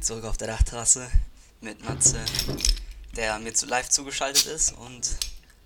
[0.00, 1.06] hier zurück auf der Dachterrasse
[1.60, 2.16] mit Matze,
[3.16, 5.10] der mir zu live zugeschaltet ist und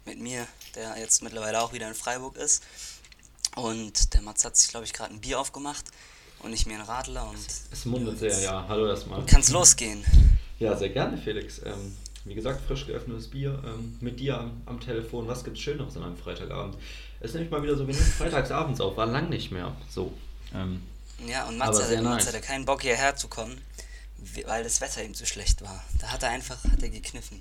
[0.07, 2.65] mit mir, der jetzt mittlerweile auch wieder in Freiburg ist.
[3.55, 5.85] Und der Matze hat sich, glaube ich, gerade ein Bier aufgemacht
[6.41, 7.47] und ich mir einen Radler und.
[7.71, 8.65] Es mundet sehr, ja.
[8.69, 9.25] Hallo erstmal.
[9.25, 10.05] Kann's losgehen.
[10.59, 11.61] Ja, sehr gerne, Felix.
[11.65, 15.29] Ähm, wie gesagt, frisch geöffnetes Bier ähm, mit dir am, am, Telefon.
[15.29, 16.77] Was gibt's Schöneres an einem Freitagabend?
[17.21, 19.77] Es ist nämlich mal wieder so, wir nehmen freitagsabends auf, war lang nicht mehr.
[19.89, 20.13] So.
[20.53, 20.83] Ähm,
[21.25, 22.27] ja, und Mats, hatte, nice.
[22.27, 23.61] hatte keinen Bock hierher zu kommen,
[24.47, 25.85] weil das Wetter ihm zu schlecht war.
[26.01, 27.41] Da hat er einfach hat er gekniffen.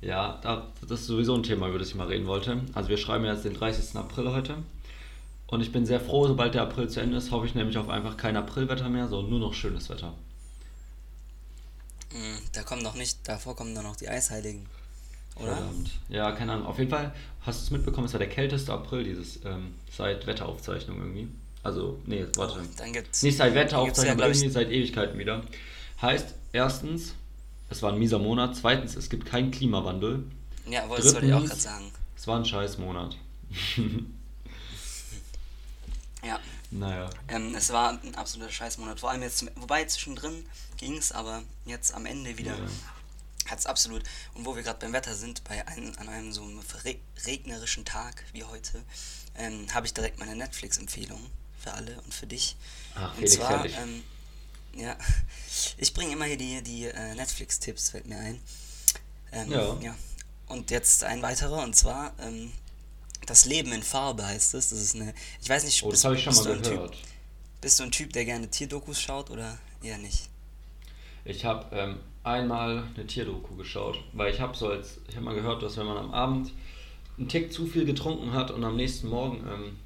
[0.00, 0.40] Ja,
[0.88, 2.60] das ist sowieso ein Thema, über das ich mal reden wollte.
[2.74, 3.94] Also wir schreiben jetzt den 30.
[3.96, 4.56] April heute.
[5.46, 7.88] Und ich bin sehr froh, sobald der April zu Ende ist, hoffe ich nämlich auf
[7.88, 10.14] einfach kein Aprilwetter mehr, sondern nur noch schönes Wetter.
[12.10, 14.66] Hm, da kommen noch nicht, davor kommen dann noch die Eisheiligen.
[15.36, 15.56] Oder?
[15.56, 15.90] Verdammt.
[16.08, 16.66] Ja, keine Ahnung.
[16.66, 20.26] Auf jeden Fall hast du es mitbekommen, es war der kälteste April dieses ähm, seit
[20.26, 21.28] Wetteraufzeichnung irgendwie.
[21.62, 22.60] Also, nee, warte.
[22.60, 25.42] Oh, dann gibt's, Nicht seit Wetteraufzeichnung, ja, irgendwie seit Ewigkeiten wieder.
[26.02, 27.14] Heißt, erstens,
[27.70, 28.56] es war ein mieser Monat.
[28.56, 30.24] Zweitens, es gibt keinen Klimawandel.
[30.66, 31.92] Ja, das wollte ich auch gerade sagen.
[32.16, 33.16] Es war ein scheiß Monat.
[36.24, 36.40] ja.
[36.72, 37.08] Naja.
[37.28, 38.98] Ähm, es war ein absoluter Scheißmonat.
[38.98, 40.44] Vor allem jetzt, wobei zwischendrin
[40.76, 43.50] ging es, aber jetzt am Ende wieder ja.
[43.50, 44.02] hat es absolut.
[44.34, 46.48] Und wo wir gerade beim Wetter sind, bei einem, an einem so
[47.26, 48.82] regnerischen Tag wie heute,
[49.36, 51.20] ähm, habe ich direkt meine Netflix-Empfehlung
[51.58, 52.56] für alle und für dich.
[52.94, 54.02] Ach, und zwar, ähm,
[54.74, 54.96] ja,
[55.76, 58.40] ich bringe immer hier die, die äh, Netflix-Tipps, fällt mir ein.
[59.32, 59.76] Ähm, ja.
[59.80, 59.96] ja.
[60.48, 62.52] Und jetzt ein weiterer, und zwar ähm,
[63.26, 64.70] Das Leben in Farbe heißt es.
[64.70, 66.92] Das ist eine, ich weiß nicht, oh, das habe ich schon mal gehört.
[66.92, 67.02] Typ,
[67.60, 70.28] bist du ein Typ, der gerne Tierdokus schaut oder eher nicht?
[71.24, 75.34] Ich habe ähm, einmal eine Tierdoku geschaut, weil ich habe so als, ich habe mal
[75.34, 76.52] gehört, dass wenn man am Abend
[77.16, 79.78] einen Tick zu viel getrunken hat und am nächsten Morgen ähm,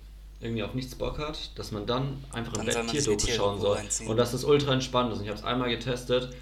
[0.46, 3.78] irgendwie auf nichts Bock hat, dass man dann einfach dann im Bett Tierdoku schauen soll.
[3.78, 4.08] Einziehen.
[4.08, 5.18] Und das ultra entspannt ist.
[5.18, 6.34] Und ich habe es einmal getestet.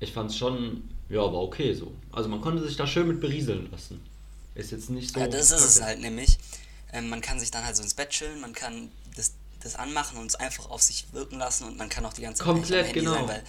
[0.00, 1.92] Ich fand es schon, ja, aber okay so.
[2.12, 4.00] Also man konnte sich da schön mit berieseln lassen.
[4.54, 5.20] Ist jetzt nicht so.
[5.20, 6.38] Ja, das ist es halt nämlich.
[6.92, 9.32] Ähm, man kann sich dann halt so ins Bett chillen, man kann das,
[9.62, 12.42] das anmachen und es einfach auf sich wirken lassen und man kann auch die ganze
[12.42, 13.12] Zeit Komplett, genau.
[13.12, 13.42] Sein, weil,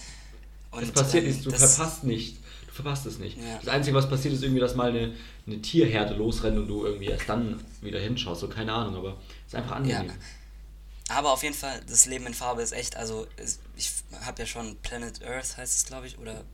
[0.70, 2.36] und, es passiert ähm, nichts, du verpasst nicht.
[2.72, 3.36] Verpasst es nicht.
[3.36, 3.58] Ja.
[3.58, 5.14] Das Einzige, was passiert, ist irgendwie, dass mal eine,
[5.46, 8.40] eine Tierherde losrennt und du irgendwie erst dann wieder hinschaust.
[8.40, 10.08] So, keine Ahnung, aber es ist einfach angenehm.
[10.08, 10.14] Ja.
[11.16, 13.26] Aber auf jeden Fall, das Leben in Farbe ist echt, also
[13.76, 13.90] ich
[14.24, 16.44] habe ja schon Planet Earth, heißt es, glaube ich, oder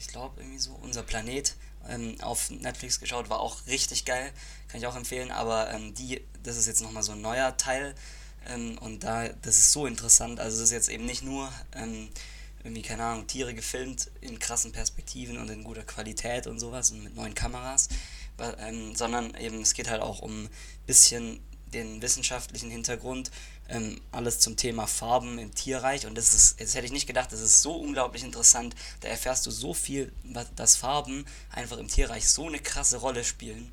[0.00, 1.54] ich glaube irgendwie so, unser Planet
[1.88, 4.32] ähm, auf Netflix geschaut, war auch richtig geil,
[4.68, 7.94] kann ich auch empfehlen, aber ähm, die, das ist jetzt nochmal so ein neuer Teil
[8.48, 12.08] ähm, und da, das ist so interessant, also das ist jetzt eben nicht nur ähm,
[12.62, 17.02] irgendwie, keine Ahnung, Tiere gefilmt in krassen Perspektiven und in guter Qualität und sowas und
[17.02, 17.88] mit neuen Kameras,
[18.58, 20.50] ähm, sondern eben es geht halt auch um ein
[20.86, 21.40] bisschen
[21.72, 23.30] den wissenschaftlichen Hintergrund,
[23.68, 26.06] ähm, alles zum Thema Farben im Tierreich.
[26.06, 29.46] Und das ist, das hätte ich nicht gedacht, das ist so unglaublich interessant, da erfährst
[29.46, 30.12] du so viel,
[30.56, 33.70] dass Farben einfach im Tierreich so eine krasse Rolle spielen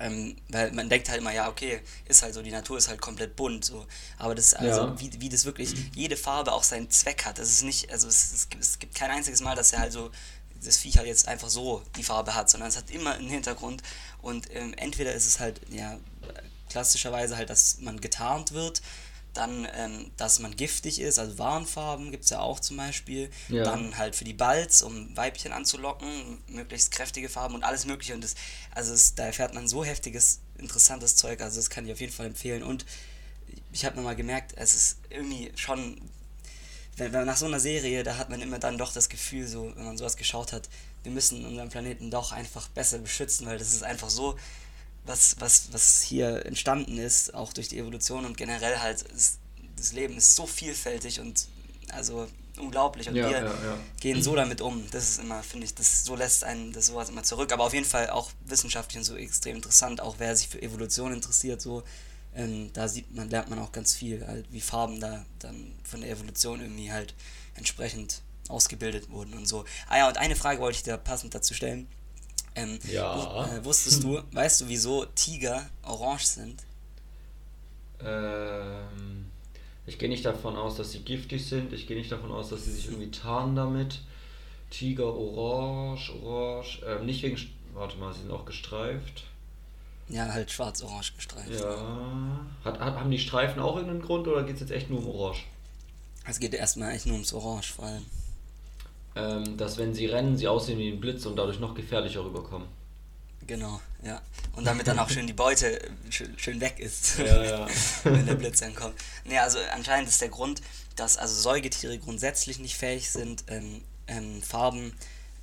[0.00, 3.00] ähm, weil man denkt halt immer, ja, okay, ist halt so, die Natur ist halt
[3.00, 3.86] komplett bunt, so.
[4.18, 5.00] Aber das, also, ja.
[5.00, 7.38] wie, wie das wirklich, jede Farbe auch seinen Zweck hat.
[7.38, 10.10] Das ist nicht, also es, es, es gibt kein einziges Mal, dass er halt so,
[10.64, 13.82] das Viech halt jetzt einfach so die Farbe hat, sondern es hat immer einen Hintergrund.
[14.20, 15.98] Und ähm, entweder ist es halt, ja,
[16.70, 18.80] klassischerweise halt, dass man getarnt wird,
[19.34, 23.30] dann, ähm, dass man giftig ist, also Warnfarben gibt es ja auch zum Beispiel.
[23.48, 23.64] Ja.
[23.64, 28.14] Dann halt für die Balz, um Weibchen anzulocken, möglichst kräftige Farben und alles mögliche.
[28.14, 28.34] Und das,
[28.74, 32.12] also es, da erfährt man so heftiges, interessantes Zeug, also das kann ich auf jeden
[32.12, 32.62] Fall empfehlen.
[32.62, 32.84] Und
[33.72, 36.00] ich habe nochmal gemerkt, es ist irgendwie schon,
[36.96, 39.72] wenn, wenn nach so einer Serie, da hat man immer dann doch das Gefühl, so,
[39.76, 40.68] wenn man sowas geschaut hat,
[41.02, 44.38] wir müssen unseren Planeten doch einfach besser beschützen, weil das ist einfach so
[45.04, 49.38] was, was, was hier entstanden ist, auch durch die Evolution und generell halt, ist,
[49.76, 51.46] das Leben ist so vielfältig und
[51.90, 52.28] also
[52.58, 53.78] unglaublich und ja, wir ja, ja.
[54.00, 54.88] gehen so damit um.
[54.90, 57.52] Das ist immer, finde ich, das so lässt einen das sowas immer zurück.
[57.52, 61.12] Aber auf jeden Fall auch wissenschaftlich und so extrem interessant, auch wer sich für Evolution
[61.12, 61.82] interessiert, so
[62.34, 66.00] ähm, da sieht man, lernt man auch ganz viel, halt, wie Farben da dann von
[66.00, 67.14] der Evolution irgendwie halt
[67.54, 69.64] entsprechend ausgebildet wurden und so.
[69.88, 71.88] Ah ja, und eine Frage wollte ich dir passend dazu stellen.
[72.54, 73.46] Ähm, ja.
[73.46, 76.62] Äh, wusstest du, weißt du, wieso Tiger orange sind?
[78.00, 79.26] Ähm,
[79.86, 81.72] ich gehe nicht davon aus, dass sie giftig sind.
[81.72, 84.00] Ich gehe nicht davon aus, dass sie sich irgendwie tarnen damit.
[84.70, 86.82] Tiger orange, orange.
[86.86, 87.38] Ähm, nicht wegen.
[87.74, 89.24] Warte mal, sie sind auch gestreift.
[90.08, 91.60] Ja, halt schwarz-orange gestreift.
[91.60, 92.40] Ja.
[92.64, 95.08] Hat, hat, haben die Streifen auch irgendeinen Grund oder geht es jetzt echt nur um
[95.08, 95.44] Orange?
[96.26, 98.04] Es geht erstmal echt nur ums Orange vor allem
[99.14, 102.68] ähm, dass wenn sie rennen, sie aussehen wie ein Blitz und dadurch noch gefährlicher rüberkommen.
[103.46, 104.22] Genau, ja.
[104.54, 105.80] Und damit dann auch schön die Beute
[106.10, 107.66] schön, schön weg ist, ja, ja.
[108.04, 108.94] wenn der Blitz ankommt.
[109.24, 110.62] Nee, also anscheinend ist der Grund,
[110.96, 114.92] dass also Säugetiere grundsätzlich nicht fähig sind, ähm, ähm, Farben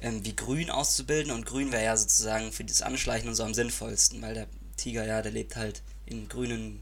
[0.01, 3.53] ähm, wie grün auszubilden und grün wäre ja sozusagen für das Anschleichen und so am
[3.53, 6.81] sinnvollsten, weil der Tiger ja, der lebt halt in grünen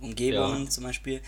[0.00, 0.70] Umgebungen ja.
[0.70, 1.20] zum Beispiel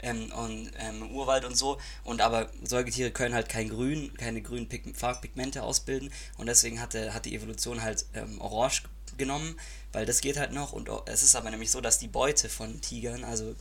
[0.00, 1.78] ähm, und ähm, Urwald und so.
[2.04, 7.14] Und aber Säugetiere können halt kein Grün, keine grünen Pig Farbpigmente ausbilden und deswegen hatte,
[7.14, 8.82] hat die Evolution halt ähm, Orange
[9.16, 9.58] genommen,
[9.92, 10.72] weil das geht halt noch.
[10.72, 13.54] Und es ist aber nämlich so, dass die Beute von Tigern, also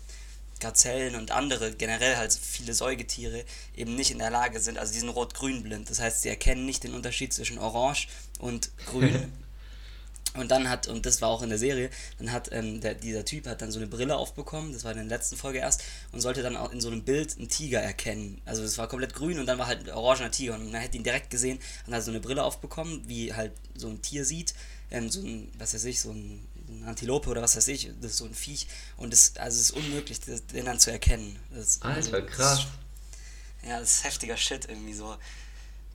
[0.59, 3.43] Gazellen und andere, generell halt viele Säugetiere,
[3.75, 5.89] eben nicht in der Lage sind, also die sind rot-grün blind.
[5.89, 8.07] Das heißt, sie erkennen nicht den Unterschied zwischen Orange
[8.39, 9.31] und Grün.
[10.35, 13.23] Und dann hat, und das war auch in der Serie, dann hat ähm, der, dieser
[13.23, 16.21] Typ hat dann so eine Brille aufbekommen, das war in der letzten Folge erst, und
[16.21, 18.41] sollte dann auch in so einem Bild einen Tiger erkennen.
[18.45, 20.97] Also es war komplett grün und dann war halt ein orangener Tiger und man hätte
[20.97, 24.55] ihn direkt gesehen und hat so eine Brille aufbekommen, wie halt so ein Tier sieht,
[24.89, 28.11] ähm, so ein, was weiß ich, so ein, eine Antilope oder was weiß ich, das
[28.11, 31.37] ist so ein Viech und es, also es ist unmöglich, den dann zu erkennen.
[31.51, 32.67] Das, Alter, also, krass.
[33.61, 35.15] Das, ja, das ist heftiger Shit irgendwie so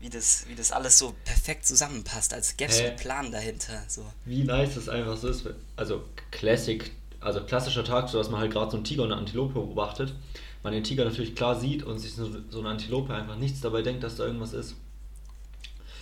[0.00, 3.82] wie das, wie das alles so perfekt zusammenpasst, als gäbe es einen Plan dahinter.
[3.88, 4.06] So.
[4.24, 5.44] Wie nice das einfach so ist.
[5.76, 6.90] Also Classic,
[7.20, 10.14] also klassischer Tag, so dass man halt gerade so einen Tiger und eine Antilope beobachtet.
[10.62, 13.82] Man den Tiger natürlich klar sieht und sich so, so eine Antilope einfach nichts dabei
[13.82, 14.74] denkt, dass da irgendwas ist.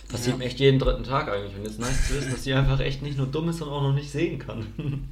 [0.09, 0.45] Passiert ja.
[0.45, 1.55] echt jeden dritten Tag eigentlich.
[1.55, 3.83] Und jetzt nice zu wissen, dass sie einfach echt nicht nur dumm ist, sondern auch
[3.83, 4.67] noch nicht sehen kann.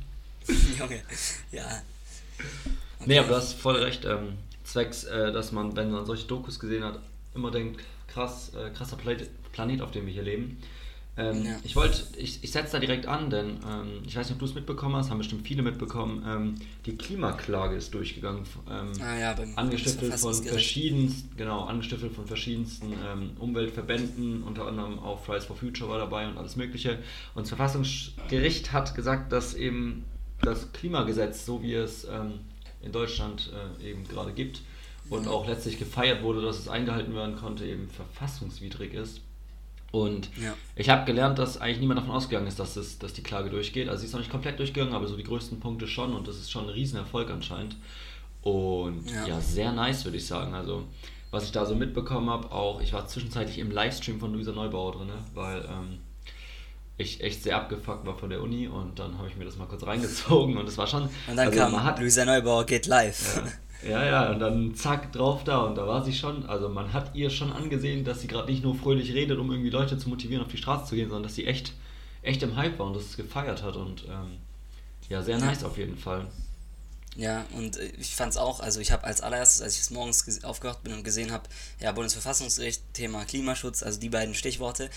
[0.79, 1.01] Junge,
[1.51, 1.81] ja.
[2.99, 3.05] Okay.
[3.07, 4.05] Nee, aber du hast voll recht.
[4.05, 6.99] Ähm, zwecks, äh, dass man, wenn man solche Dokus gesehen hat,
[7.33, 7.81] immer denkt,
[8.15, 8.97] krass, äh, krasser
[9.51, 10.57] Planet, auf dem wir hier leben.
[11.17, 11.55] Ähm, ja.
[11.63, 14.45] Ich wollte, ich, ich setze da direkt an, denn ähm, ich weiß nicht, ob du
[14.45, 16.23] es mitbekommen hast, haben bestimmt viele mitbekommen.
[16.27, 22.93] Ähm, die Klimaklage ist durchgegangen, ähm, ah, ja, angestiftet von verschiedensten, genau, angestiftet von verschiedensten
[23.39, 26.99] Umweltverbänden, unter anderem auch Fridays for Future war dabei und alles Mögliche.
[27.33, 30.03] Und das Verfassungsgericht hat gesagt, dass eben
[30.41, 32.39] das Klimagesetz, so wie es ähm,
[32.81, 33.51] in Deutschland
[33.81, 34.61] äh, eben gerade gibt,
[35.09, 39.21] und auch letztlich gefeiert wurde, dass es eingehalten werden konnte, eben verfassungswidrig ist.
[39.91, 40.53] Und ja.
[40.75, 43.87] ich habe gelernt, dass eigentlich niemand davon ausgegangen ist, dass, es, dass die Klage durchgeht.
[43.87, 46.35] Also sie ist noch nicht komplett durchgegangen, aber so die größten Punkte schon und das
[46.35, 47.77] ist schon ein Riesenerfolg anscheinend.
[48.41, 50.53] Und ja, ja sehr nice, würde ich sagen.
[50.53, 50.83] Also
[51.31, 54.93] was ich da so mitbekommen habe, auch ich war zwischenzeitlich im Livestream von Luisa Neubauer
[54.93, 55.99] drin, weil ähm,
[56.97, 59.65] ich echt sehr abgefuckt war von der Uni und dann habe ich mir das mal
[59.65, 61.03] kurz reingezogen und es war schon.
[61.03, 63.37] Und dann also kam hat, Luisa Neubauer geht live.
[63.37, 63.43] Ja,
[63.83, 65.59] ja, ja, und dann zack, drauf da.
[65.59, 68.63] Und da war sie schon, also man hat ihr schon angesehen, dass sie gerade nicht
[68.63, 71.35] nur fröhlich redet, um irgendwie Leute zu motivieren, auf die Straße zu gehen, sondern dass
[71.35, 71.73] sie echt,
[72.21, 73.75] echt im Hype war und das gefeiert hat.
[73.75, 74.37] Und ähm,
[75.09, 76.27] ja, sehr nice auf jeden Fall.
[77.15, 79.89] Ja, und äh, ich fand es auch, also ich habe als allererstes, als ich es
[79.89, 81.47] morgens aufgewacht bin und gesehen habe,
[81.79, 84.89] ja, Bundesverfassungsgericht, Thema Klimaschutz, also die beiden Stichworte,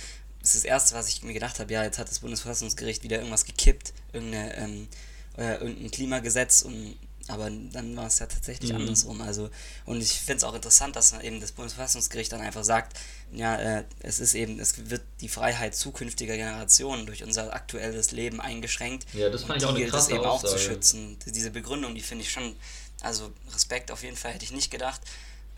[0.42, 3.44] ist das erste, was ich mir gedacht habe, ja, jetzt hat das Bundesverfassungsgericht wieder irgendwas
[3.44, 4.88] gekippt, irgendeine, ähm,
[5.36, 6.96] äh, irgendein Klimagesetz und
[7.28, 8.78] aber dann war es ja tatsächlich mhm.
[8.78, 9.20] andersrum.
[9.20, 9.50] Also,
[9.84, 12.98] und ich finde es auch interessant, dass eben das Bundesverfassungsgericht dann einfach sagt,
[13.32, 18.40] ja, äh, es ist eben, es wird die Freiheit zukünftiger Generationen durch unser aktuelles Leben
[18.40, 19.06] eingeschränkt.
[19.12, 20.54] Ja, das fand ich auch eine krasse das eben Aussage.
[20.54, 21.18] auch zu schützen.
[21.26, 22.56] Diese Begründung, die finde ich schon,
[23.02, 25.00] also Respekt auf jeden Fall hätte ich nicht gedacht.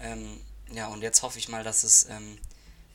[0.01, 0.41] Ähm,
[0.73, 2.39] ja, und jetzt hoffe ich mal, dass es, ähm,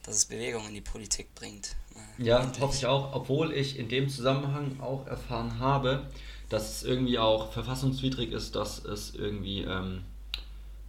[0.03, 1.75] dass es Bewegung in die Politik bringt.
[2.17, 6.09] Ja, hoffe ich auch, obwohl ich in dem Zusammenhang auch erfahren habe,
[6.49, 10.03] dass es irgendwie auch verfassungswidrig ist, dass es irgendwie ähm,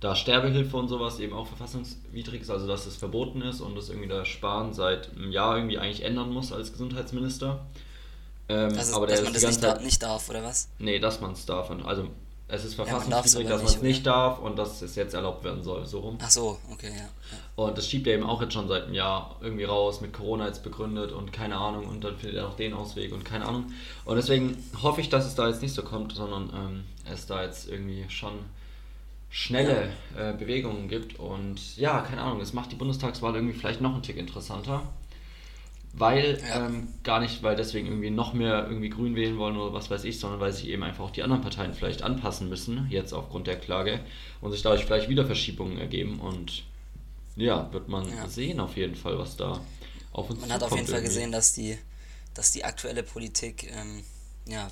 [0.01, 3.89] da Sterbehilfe und sowas eben auch verfassungswidrig ist, also dass es verboten ist und das
[3.89, 7.65] irgendwie der Spahn seit einem Jahr irgendwie eigentlich ändern muss als Gesundheitsminister.
[8.49, 10.69] Ähm, das ist, aber dass man das nicht, da, nicht darf, oder was?
[10.79, 11.71] Nee, dass man es darf.
[11.71, 12.09] Also
[12.49, 15.65] es ist verfassungswidrig, ja, dass man es nicht darf und dass es jetzt erlaubt werden
[15.65, 16.19] soll, so rum.
[16.23, 17.09] Ach so, okay, ja.
[17.57, 20.47] Und das schiebt er eben auch jetzt schon seit einem Jahr irgendwie raus, mit Corona
[20.47, 23.73] jetzt begründet und keine Ahnung und dann findet er auch den Ausweg und keine Ahnung.
[24.05, 27.43] Und deswegen hoffe ich, dass es da jetzt nicht so kommt, sondern ähm, es da
[27.43, 28.35] jetzt irgendwie schon
[29.29, 30.31] schnelle ja.
[30.31, 34.03] äh, Bewegungen gibt und ja, keine Ahnung, es macht die Bundestagswahl irgendwie vielleicht noch einen
[34.03, 34.83] Tick interessanter
[35.99, 36.67] weil ja.
[36.67, 40.05] ähm, gar nicht, weil deswegen irgendwie noch mehr irgendwie grün wählen wollen oder was weiß
[40.05, 43.47] ich, sondern weil sich eben einfach auch die anderen Parteien vielleicht anpassen müssen, jetzt aufgrund
[43.47, 44.01] der Klage
[44.43, 46.65] und sich dadurch vielleicht wieder Verschiebungen ergeben und
[47.37, 48.29] ja, wird man ja.
[48.29, 49.61] sehen auf jeden Fall, was da
[50.13, 51.79] auf uns Man hat auf jeden Fall gesehen, dass die,
[52.35, 54.05] dass die aktuelle Politik ähm,
[54.47, 54.69] ja,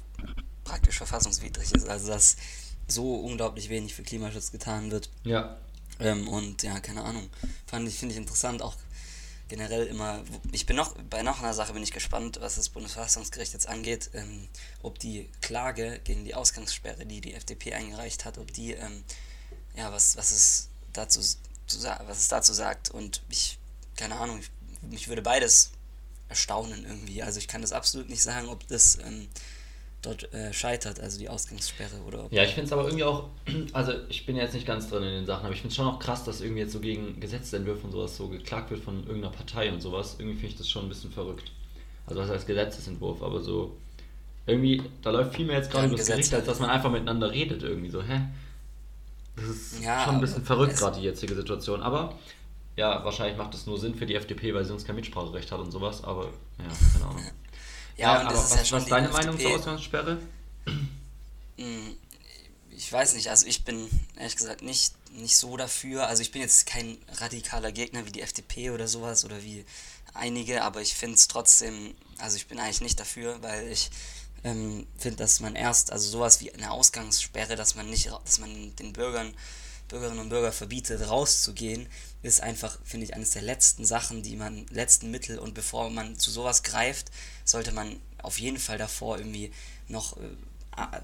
[0.65, 2.37] praktisch verfassungswidrig ist, also dass
[2.87, 5.09] so unglaublich wenig für Klimaschutz getan wird.
[5.25, 5.57] Ja.
[6.01, 7.29] Ähm, und ja, keine Ahnung,
[7.67, 8.75] fand ich, finde ich interessant, auch
[9.49, 10.23] generell immer,
[10.53, 14.11] ich bin noch, bei noch einer Sache bin ich gespannt, was das Bundesverfassungsgericht jetzt angeht,
[14.15, 14.49] ähm,
[14.83, 19.05] ob die Klage gegen die Ausgangssperre, die die FDP eingereicht hat, ob die, ähm,
[19.77, 22.91] ja, was, was es dazu, zu, was es dazu sagt.
[22.91, 23.59] Und ich,
[23.97, 24.51] keine Ahnung, ich,
[24.83, 25.73] mich würde beides
[26.29, 29.29] erstaunen irgendwie, also ich kann das absolut nicht sagen, ob das, ähm,
[30.07, 33.29] dort äh, scheitert, also die Ausgangssperre oder Ja, ich finde es aber irgendwie auch,
[33.73, 35.87] also ich bin jetzt nicht ganz drin in den Sachen, aber ich finde es schon
[35.87, 39.33] auch krass, dass irgendwie jetzt so gegen Gesetzentwürfe und sowas so geklagt wird von irgendeiner
[39.33, 40.17] Partei und sowas.
[40.19, 41.51] Irgendwie finde ich das schon ein bisschen verrückt.
[42.07, 43.77] Also was heißt Gesetzesentwurf, aber so
[44.47, 47.31] irgendwie, da läuft viel mehr jetzt gerade Ja, das Gericht, als dass man einfach miteinander
[47.31, 48.21] redet irgendwie so, hä?
[49.37, 52.19] Das ist Ja, schon ein bisschen verrückt gerade die jetzige Situation, aber
[52.77, 55.61] ja, wahrscheinlich macht es nur Sinn für die FDP, weil sie sonst kein Mitspracherecht hat
[55.61, 56.27] und sowas, aber
[56.59, 57.23] ja, keine Ahnung.
[57.97, 59.09] Ja, und aber das ist was, ja schon was deine.
[59.09, 60.19] Meinung zur Ausgangssperre?
[61.57, 61.91] Mm,
[62.77, 66.07] Ich weiß nicht, also ich bin ehrlich gesagt nicht, nicht so dafür.
[66.09, 69.65] Also ich bin jetzt kein radikaler Gegner wie die FDP oder sowas oder wie
[70.13, 73.91] einige, aber ich finde es trotzdem, also ich bin eigentlich nicht dafür, weil ich
[74.43, 78.75] ähm, finde, dass man erst, also sowas wie eine Ausgangssperre, dass man nicht, dass man
[78.77, 79.33] den Bürgern,
[79.89, 81.89] Bürgerinnen und Bürgern verbietet, rauszugehen,
[82.23, 86.19] ist einfach, finde ich, eines der letzten Sachen, die man, letzten Mittel und bevor man
[86.19, 87.11] zu sowas greift,
[87.45, 89.53] sollte man auf jeden Fall davor irgendwie
[89.89, 90.21] noch äh,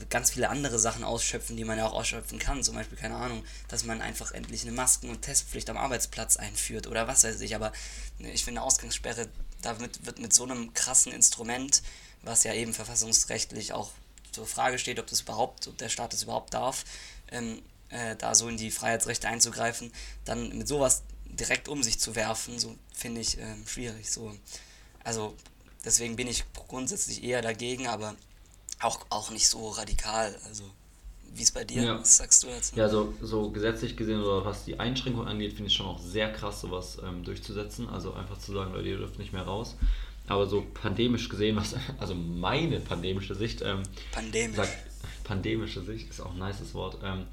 [0.08, 2.62] ganz viele andere Sachen ausschöpfen, die man ja auch ausschöpfen kann.
[2.62, 6.87] Zum Beispiel, keine Ahnung, dass man einfach endlich eine Masken- und Testpflicht am Arbeitsplatz einführt
[6.87, 7.54] oder was weiß ich.
[7.54, 7.72] Aber
[8.18, 9.28] ne, ich finde, Ausgangssperre,
[9.62, 11.82] damit wird mit so einem krassen Instrument,
[12.22, 13.92] was ja eben verfassungsrechtlich auch
[14.32, 16.84] zur Frage steht, ob das überhaupt, ob der Staat das überhaupt darf,
[17.30, 19.92] ähm, äh, da so in die Freiheitsrechte einzugreifen,
[20.25, 24.11] dann mit sowas direkt um sich zu werfen, so finde ich ähm, schwierig.
[24.11, 24.35] So.
[25.04, 25.35] Also
[25.85, 28.14] deswegen bin ich grundsätzlich eher dagegen, aber
[28.80, 30.37] auch, auch nicht so radikal.
[30.47, 30.64] Also
[31.32, 31.82] wie es bei dir?
[31.82, 32.00] Ja.
[32.00, 32.76] Was sagst du dazu?
[32.76, 36.32] Ja, so, so gesetzlich gesehen oder was die Einschränkung angeht, finde ich schon auch sehr
[36.32, 37.88] krass, sowas ähm, durchzusetzen.
[37.88, 39.76] Also einfach zu sagen, Leute, ihr dürft nicht mehr raus.
[40.26, 43.82] Aber so pandemisch gesehen, was, also meine pandemische Sicht, ähm,
[44.12, 44.56] Pandemisch.
[44.56, 44.76] sagt,
[45.25, 47.26] pandemische Sicht ist auch ein nices Wort, ähm,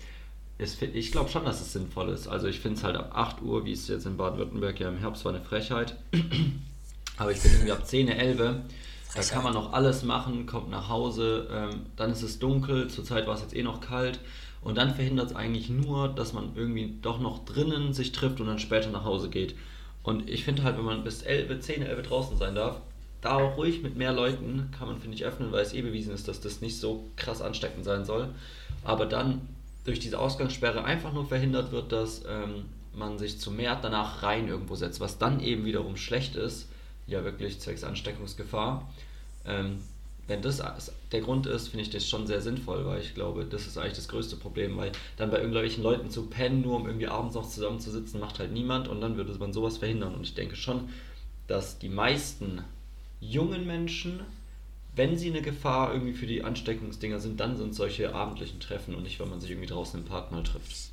[0.57, 2.27] ist, ich glaube schon, dass es sinnvoll ist.
[2.27, 4.97] Also ich finde es halt ab 8 Uhr, wie es jetzt in Baden-Württemberg ja im
[4.97, 5.95] Herbst war, eine Frechheit.
[7.17, 8.37] Aber ich finde irgendwie ab 10, 11,
[9.15, 13.25] da kann man noch alles machen, kommt nach Hause, ähm, dann ist es dunkel, zurzeit
[13.25, 14.19] war es jetzt eh noch kalt
[14.61, 18.47] und dann verhindert es eigentlich nur, dass man irgendwie doch noch drinnen sich trifft und
[18.47, 19.55] dann später nach Hause geht.
[20.03, 22.81] Und ich finde halt, wenn man bis 11, 10, 11 draußen sein darf,
[23.21, 26.13] da auch ruhig mit mehr Leuten kann man, finde ich, öffnen, weil es eh bewiesen
[26.13, 28.29] ist, dass das nicht so krass ansteckend sein soll.
[28.83, 29.41] Aber dann
[29.87, 34.49] durch diese Ausgangssperre einfach nur verhindert wird, dass ähm, man sich zu mehr danach rein
[34.49, 36.67] irgendwo setzt, was dann eben wiederum schlecht ist,
[37.07, 38.91] ja wirklich zwecks Ansteckungsgefahr.
[39.45, 39.79] Ähm,
[40.27, 40.61] wenn das
[41.13, 43.93] der Grund ist, finde ich das schon sehr sinnvoll, weil ich glaube, das ist eigentlich
[43.93, 47.47] das größte Problem, weil dann bei irgendwelchen Leuten zu pennen, nur um irgendwie abends noch
[47.47, 50.15] zusammenzusitzen, macht halt niemand und dann würde man sowas verhindern.
[50.15, 50.89] Und ich denke schon,
[51.47, 52.61] dass die meisten
[53.21, 54.19] jungen Menschen,
[54.97, 59.03] wenn sie eine Gefahr irgendwie für die Ansteckungsdinger sind, dann sind solche abendlichen Treffen und
[59.03, 60.91] nicht, wenn man sich irgendwie draußen im Park mal trifft.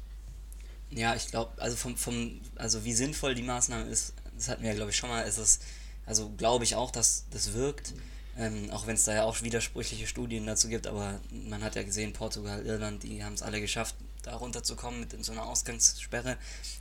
[0.90, 4.70] Ja, ich glaube, also vom, vom, also wie sinnvoll die Maßnahme ist, das hatten wir
[4.70, 5.60] ja glaube ich schon mal, ist es,
[6.06, 7.94] also glaube ich auch, dass das wirkt,
[8.36, 11.82] ähm, auch wenn es da ja auch widersprüchliche Studien dazu gibt, aber man hat ja
[11.82, 16.36] gesehen, Portugal, Irland, die haben es alle geschafft, da runterzukommen mit so einer Ausgangssperre,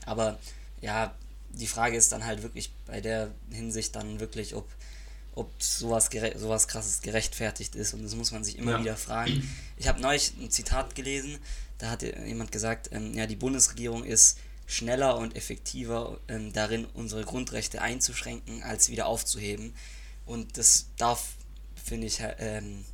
[0.06, 0.38] aber
[0.82, 1.16] ja,
[1.54, 4.68] die Frage ist dann halt wirklich bei der Hinsicht dann wirklich, ob
[5.36, 8.80] ob sowas, sowas krasses gerechtfertigt ist und das muss man sich immer Ja.
[8.82, 9.50] wieder fragen.
[9.78, 11.38] Ich habe neulich ein Zitat gelesen,
[11.80, 17.24] da hat jemand gesagt, ähm, ja, die Bundesregierung ist schneller und effektiver ähm, darin, unsere
[17.24, 19.74] Grundrechte einzuschränken, als wieder aufzuheben.
[20.26, 21.34] Und das darf,
[21.84, 22.86] finde ich, ähm,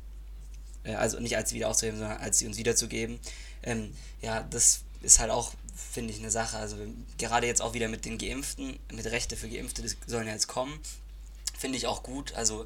[0.82, 3.20] äh, also nicht als wieder aufzuheben, sondern als sie uns wiederzugeben.
[3.62, 5.52] Ähm, ja, das ist halt auch,
[5.92, 6.56] finde ich, eine Sache.
[6.56, 6.76] Also
[7.18, 10.48] gerade jetzt auch wieder mit den Geimpften, mit Rechte für Geimpfte, das sollen ja jetzt
[10.48, 10.76] kommen.
[11.60, 12.64] Finde ich auch gut, also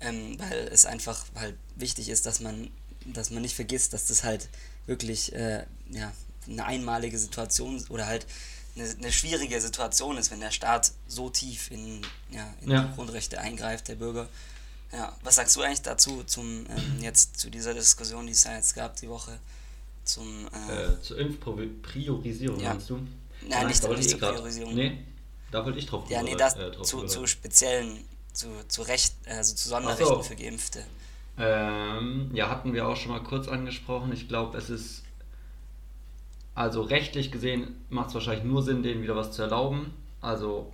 [0.00, 2.70] ähm, weil es einfach halt wichtig ist, dass man,
[3.04, 4.48] dass man nicht vergisst, dass das halt
[4.86, 6.12] wirklich äh, ja,
[6.48, 8.26] eine einmalige Situation oder halt
[8.74, 12.84] eine, eine schwierige Situation ist, wenn der Staat so tief in, ja, in Ja.
[12.84, 14.28] die Grundrechte eingreift, der Bürger.
[14.92, 18.56] Ja, was sagst du eigentlich dazu, zum ähm, jetzt zu dieser Diskussion, die es ja
[18.56, 19.38] jetzt gab die Woche,
[20.04, 22.70] zum äh, Äh, zur Impfpriorisierung, Ja.
[22.70, 22.98] meinst du?
[23.46, 24.74] Nein, nicht- wollte nicht ich zur Priorisierung.
[24.74, 24.98] Nee,
[25.50, 28.82] da wollte ich drauf ja, nee, über- das äh, drauf zu, zu speziellen, zu, zu
[28.82, 30.22] Recht, also zu Sonderrechten so.
[30.22, 30.84] für Geimpfte.
[31.38, 34.12] Ähm, ja, hatten wir auch schon mal kurz angesprochen.
[34.12, 35.02] Ich glaube, es ist.
[36.54, 39.94] Also rechtlich gesehen macht es wahrscheinlich nur Sinn, denen wieder was zu erlauben.
[40.20, 40.70] Also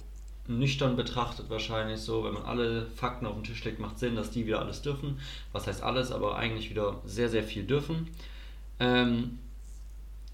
[0.49, 4.31] nüchtern betrachtet wahrscheinlich so, wenn man alle Fakten auf den Tisch legt, macht Sinn, dass
[4.33, 5.21] die wieder alles dürfen.
[5.53, 8.09] Was heißt alles, aber eigentlich wieder sehr, sehr viel dürfen.
[8.81, 9.39] Ähm,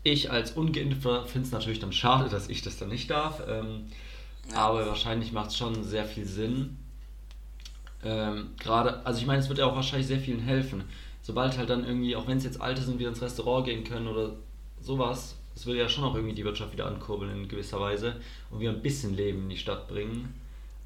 [0.03, 3.43] ich als Ungeimpfter finde es natürlich dann schade, dass ich das dann nicht darf.
[3.49, 3.87] Ähm,
[4.51, 4.57] Ja.
[4.59, 6.77] Aber wahrscheinlich macht es schon sehr viel Sinn.
[8.05, 10.85] Ähm, Gerade, also ich meine, es wird ja auch wahrscheinlich sehr vielen helfen.
[11.23, 14.09] Sobald halt dann irgendwie, auch wenn es jetzt Alte sind, wieder ins Restaurant gehen können
[14.09, 14.33] oder
[14.81, 18.17] sowas, es würde ja schon auch irgendwie die Wirtschaft wieder ankurbeln in gewisser Weise
[18.51, 20.35] und wieder ein bisschen Leben in die Stadt bringen.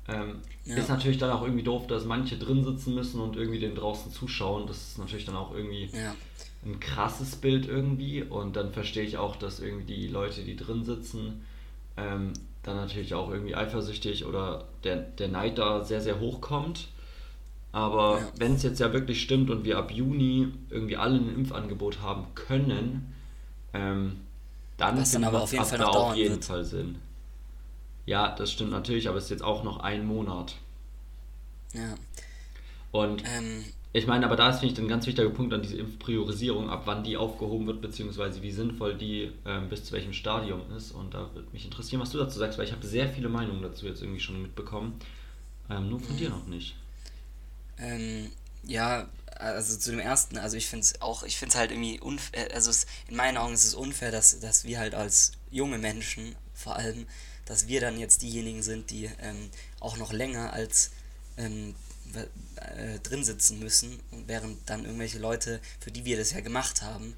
[0.06, 0.76] Ähm, Ja.
[0.76, 4.12] Ist natürlich dann auch irgendwie doof, dass manche drin sitzen müssen und irgendwie den draußen
[4.12, 4.66] zuschauen.
[4.66, 6.14] Das ist natürlich dann auch irgendwie Ja.
[6.64, 8.22] ein krasses Bild irgendwie.
[8.22, 11.44] Und dann verstehe ich auch, dass irgendwie die Leute, die drin sitzen,
[11.96, 12.32] ähm,
[12.62, 16.88] dann natürlich auch irgendwie eifersüchtig oder der, der Neid da sehr, sehr hoch kommt.
[17.72, 18.32] Aber Ja.
[18.38, 22.26] wenn es jetzt ja wirklich stimmt und wir ab Juni irgendwie alle ein Impfangebot haben
[22.34, 23.14] können,
[23.75, 24.18] ähm,
[24.78, 26.44] dann Was dann aber auf jeden macht Fall da auf jeden wird.
[26.44, 26.96] Fall Sinn.
[28.06, 30.56] Ja, das stimmt natürlich, aber es ist jetzt auch noch ein Monat.
[31.75, 31.98] Ja.
[32.92, 35.78] Und Ähm, ich meine, aber da ist, finde ich, ein ganz wichtiger Punkt an diese
[35.78, 40.62] Impfpriorisierung, ab wann die aufgehoben wird, beziehungsweise wie sinnvoll die ähm, bis zu welchem Stadium
[40.76, 40.92] ist.
[40.92, 43.62] Und da würde mich interessieren, was du dazu sagst, weil ich habe sehr viele Meinungen
[43.62, 44.94] dazu jetzt irgendwie schon mitbekommen.
[45.70, 46.18] Ähm, nur von Mhm.
[46.18, 46.76] dir noch nicht.
[47.78, 48.30] Ähm,
[48.64, 52.00] ja, also zu dem ersten, also ich finde es auch, ich finde es halt irgendwie
[52.00, 55.78] unfair, also es, in meinen Augen ist es unfair, dass, dass wir halt als junge
[55.78, 57.06] Menschen vor allem,
[57.44, 60.90] dass wir dann jetzt diejenigen sind, die ähm, auch noch länger als
[61.37, 61.75] ähm,
[62.14, 66.82] äh, drin sitzen müssen, und während dann irgendwelche Leute, für die wir das ja gemacht
[66.82, 67.14] haben,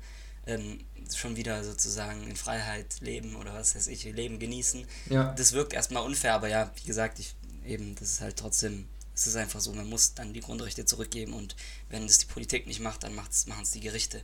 [0.46, 4.86] ähm, schon wieder sozusagen in Freiheit leben oder was weiß ich, ihr Leben genießen.
[5.08, 5.32] Ja.
[5.34, 7.34] Das wirkt erstmal unfair, aber ja, wie gesagt, ich
[7.66, 11.34] eben, das ist halt trotzdem, es ist einfach so, man muss dann die Grundrechte zurückgeben
[11.34, 11.56] und
[11.88, 13.30] wenn das die Politik nicht macht, dann machen
[13.62, 14.22] es die Gerichte.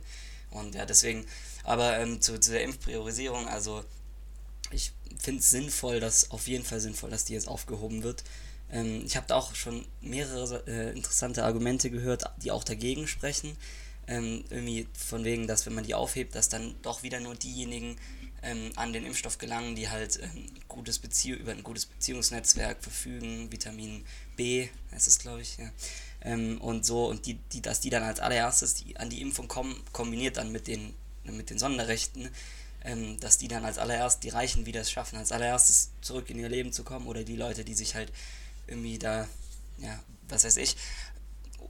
[0.49, 1.25] Und ja, deswegen,
[1.63, 3.83] aber ähm, zu, zu der Impfpriorisierung, also
[4.71, 8.23] ich finde es sinnvoll, dass auf jeden Fall sinnvoll, dass die jetzt aufgehoben wird.
[8.71, 13.57] Ähm, ich habe da auch schon mehrere äh, interessante Argumente gehört, die auch dagegen sprechen.
[14.07, 17.97] Ähm, irgendwie von wegen, dass wenn man die aufhebt, dass dann doch wieder nur diejenigen
[18.43, 23.51] ähm, an den Impfstoff gelangen, die halt ähm, gutes Bezieh über ein gutes Beziehungsnetzwerk verfügen,
[23.51, 25.71] Vitamin B heißt es, glaube ich, ja.
[26.21, 29.47] Ähm, und so, und die, die, dass die dann als allererstes die, an die Impfung
[29.47, 32.29] kommen, kombiniert dann mit den, mit den Sonderrechten,
[32.83, 36.39] ähm, dass die dann als allererst, die Reichen wieder es schaffen, als allererstes zurück in
[36.39, 38.11] ihr Leben zu kommen oder die Leute, die sich halt
[38.67, 39.27] irgendwie da,
[39.79, 40.75] ja, was weiß ich.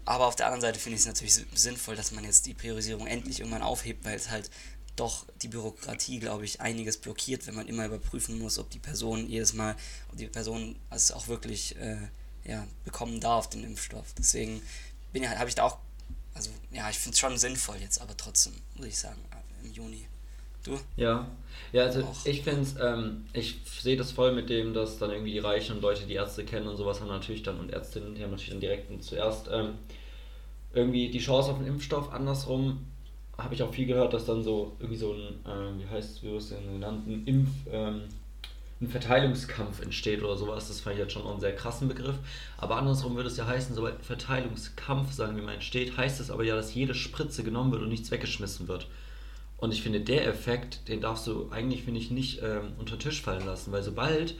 [0.05, 2.53] Aber auf der anderen Seite finde ich es natürlich si- sinnvoll, dass man jetzt die
[2.53, 4.49] Priorisierung endlich irgendwann aufhebt, weil es halt
[4.97, 9.27] doch die Bürokratie, glaube ich, einiges blockiert, wenn man immer überprüfen muss, ob die Person
[9.29, 9.75] jedes Mal,
[10.11, 12.09] ob die Person es auch wirklich äh,
[12.43, 14.13] ja, bekommen darf, den Impfstoff.
[14.17, 14.61] Deswegen
[15.13, 15.77] bin ja, habe ich da auch,
[16.33, 19.19] also ja, ich finde es schon sinnvoll jetzt, aber trotzdem, muss ich sagen,
[19.63, 20.07] im Juni.
[20.63, 20.77] Du?
[20.97, 21.29] Ja,
[21.71, 22.25] ja, also Auch.
[22.25, 25.77] ich finde es, ähm, ich sehe das voll mit dem, dass dann irgendwie die Reichen
[25.77, 28.51] und Leute, die Ärzte kennen und sowas haben natürlich dann und Ärztinnen, die haben natürlich
[28.51, 29.75] dann direkt und zuerst ähm,
[30.73, 32.11] irgendwie die Chance auf einen Impfstoff.
[32.11, 32.85] Andersrum
[33.37, 36.49] habe ich auch viel gehört, dass dann so irgendwie so ein, ähm, wie heißt es,
[36.49, 38.01] denn genannt, ein Impf, ähm,
[38.79, 40.67] ein Verteilungskampf entsteht oder sowas.
[40.67, 42.15] Das fand ich jetzt schon auch einen sehr krassen Begriff.
[42.57, 46.43] Aber andersrum würde es ja heißen, sobald Verteilungskampf, sagen wir mal, entsteht, heißt es aber
[46.43, 48.87] ja, dass jede Spritze genommen wird und nichts weggeschmissen wird.
[49.57, 53.21] Und ich finde, der Effekt, den darfst du eigentlich, finde ich, nicht ähm, unter Tisch
[53.21, 54.35] fallen lassen, weil sobald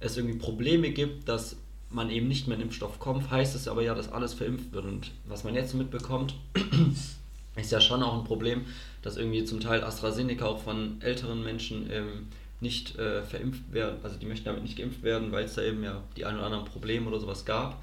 [0.00, 1.56] es irgendwie Probleme gibt, dass
[1.88, 4.84] man eben nicht mehr in Impfstoff kommt, heißt es aber ja, dass alles verimpft wird.
[4.84, 6.34] Und was man jetzt mitbekommt,
[7.56, 8.66] ist ja schon auch ein Problem,
[9.02, 12.28] dass irgendwie zum Teil AstraZeneca auch von älteren Menschen ähm,
[12.60, 15.82] nicht äh, verimpft werden, also die möchten damit nicht geimpft werden, weil es da eben
[15.82, 17.82] ja die ein oder anderen Probleme oder sowas gab,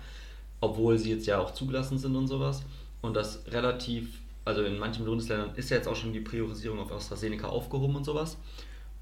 [0.62, 2.64] obwohl sie jetzt ja auch zugelassen sind und sowas.
[3.02, 6.92] Und das relativ, also in manchen Bundesländern ist ja jetzt auch schon die Priorisierung auf
[6.92, 8.38] AstraZeneca aufgehoben und sowas.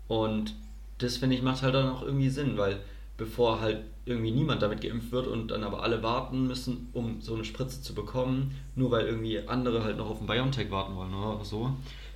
[0.07, 0.55] Und
[0.97, 2.79] das finde ich macht halt dann auch irgendwie Sinn, weil
[3.21, 7.35] bevor halt irgendwie niemand damit geimpft wird und dann aber alle warten müssen, um so
[7.35, 11.13] eine Spritze zu bekommen, nur weil irgendwie andere halt noch auf den BioNTech warten wollen
[11.13, 11.71] oder so,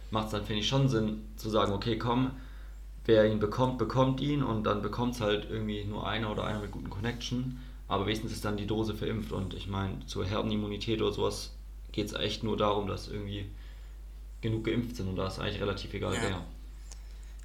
[0.09, 2.31] macht es dann, finde ich, schon Sinn zu sagen, okay, komm,
[3.05, 6.59] wer ihn bekommt, bekommt ihn und dann bekommt es halt irgendwie nur einer oder einer
[6.61, 11.03] mit guten Connection, aber wenigstens ist dann die Dose verimpft und ich meine, zur Herdenimmunität
[11.03, 11.53] oder sowas
[11.91, 13.45] geht es echt nur darum, dass irgendwie
[14.41, 16.19] genug geimpft sind und da ist eigentlich relativ egal Ja.
[16.23, 16.41] wer.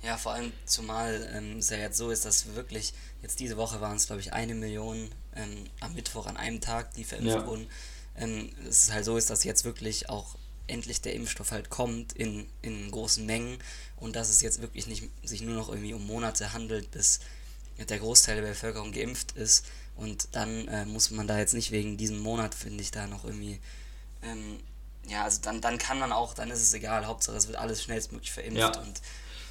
[0.03, 3.57] Ja, vor allem zumal ähm, es ja jetzt so ist, dass wir wirklich, jetzt diese
[3.57, 7.37] Woche waren es glaube ich eine Million ähm, am Mittwoch an einem Tag, die verimpft
[7.37, 7.47] Ja.
[7.47, 7.69] wurden.
[8.17, 10.37] Ähm, es ist halt so ist, dass jetzt wirklich auch
[10.67, 13.59] endlich der Impfstoff halt kommt in, in großen Mengen
[13.97, 17.21] und dass es jetzt wirklich nicht sich nur noch irgendwie um Monate handelt, bis
[17.79, 19.65] der Großteil der Bevölkerung geimpft ist
[19.97, 23.25] und dann äh, muss man da jetzt nicht wegen diesem Monat, finde ich, da noch
[23.25, 23.59] irgendwie
[24.23, 24.61] ähm,
[25.09, 27.83] ja, also dann, dann kann man auch, dann ist es egal, Hauptsache es wird alles
[27.83, 28.81] schnellstmöglich verimpft Ja.
[28.81, 29.01] und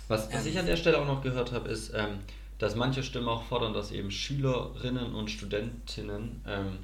[0.09, 0.51] Was, was Ähm.
[0.51, 2.19] ich an der Stelle auch noch gehört habe, ist, ähm,
[2.57, 6.79] dass manche Stimmen auch fordern, dass eben Schülerinnen und Studentinnen ähm,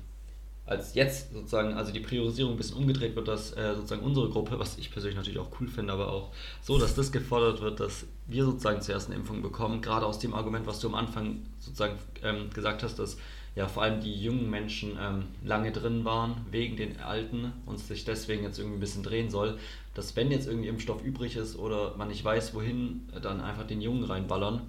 [0.65, 4.57] als jetzt sozusagen, also die Priorisierung ein bisschen umgedreht wird, dass äh, sozusagen unsere Gruppe,
[4.57, 8.05] was ich persönlich natürlich auch cool finde, aber auch so, dass das gefordert wird, dass
[8.25, 11.99] wir sozusagen zuerst eine Impfung bekommen, gerade aus dem Argument, was du am Anfang sozusagen
[12.23, 13.17] ähm, gesagt hast, dass
[13.55, 18.03] ja vor allem die jungen Menschen ähm, lange drin waren, wegen den Alten und sich
[18.05, 19.57] deswegen jetzt irgendwie ein bisschen drehen soll,
[19.93, 23.81] dass wenn jetzt irgendwie Impfstoff übrig ist oder man nicht weiß, wohin, dann einfach den
[23.81, 24.61] Jungen reinballern.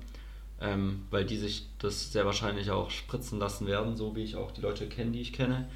[0.60, 4.52] ähm, weil die sich das sehr wahrscheinlich auch spritzen lassen werden, so wie ich auch
[4.52, 5.68] die Leute kenne, die ich kenne,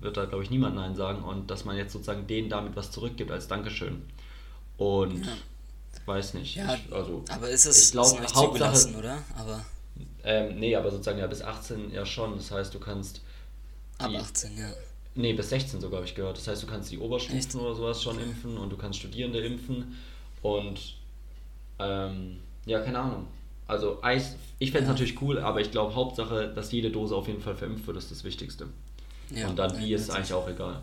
[0.00, 2.90] wird da glaube ich niemand Nein sagen und dass man jetzt sozusagen denen damit was
[2.90, 4.02] zurückgibt als Dankeschön.
[4.76, 5.32] Und ja.
[6.06, 6.56] weiß nicht.
[6.56, 9.18] Ja, ich, also, aber ist es ich glaub, nicht Hauptsache, zugelassen, oder?
[9.36, 9.64] Aber
[10.24, 12.36] ähm, nee, aber sozusagen ja bis 18 ja schon.
[12.36, 13.20] Das heißt, du kannst.
[13.98, 14.70] ab 18, ja.
[15.14, 16.36] Nee, bis 16 sogar habe ich gehört.
[16.38, 17.54] Das heißt, du kannst die Oberstufen Echt?
[17.54, 19.96] oder sowas schon impfen und du kannst Studierende impfen
[20.42, 20.94] und
[21.78, 23.26] ähm, ja, keine Ahnung.
[23.66, 24.92] Also Eis, ich fände es Ja.
[24.92, 28.10] natürlich cool, aber ich glaube Hauptsache, dass jede Dose auf jeden Fall verimpft wird, ist
[28.10, 28.68] das Wichtigste.
[29.30, 29.48] ja.
[29.48, 30.82] und dann wie ist eigentlich auch egal.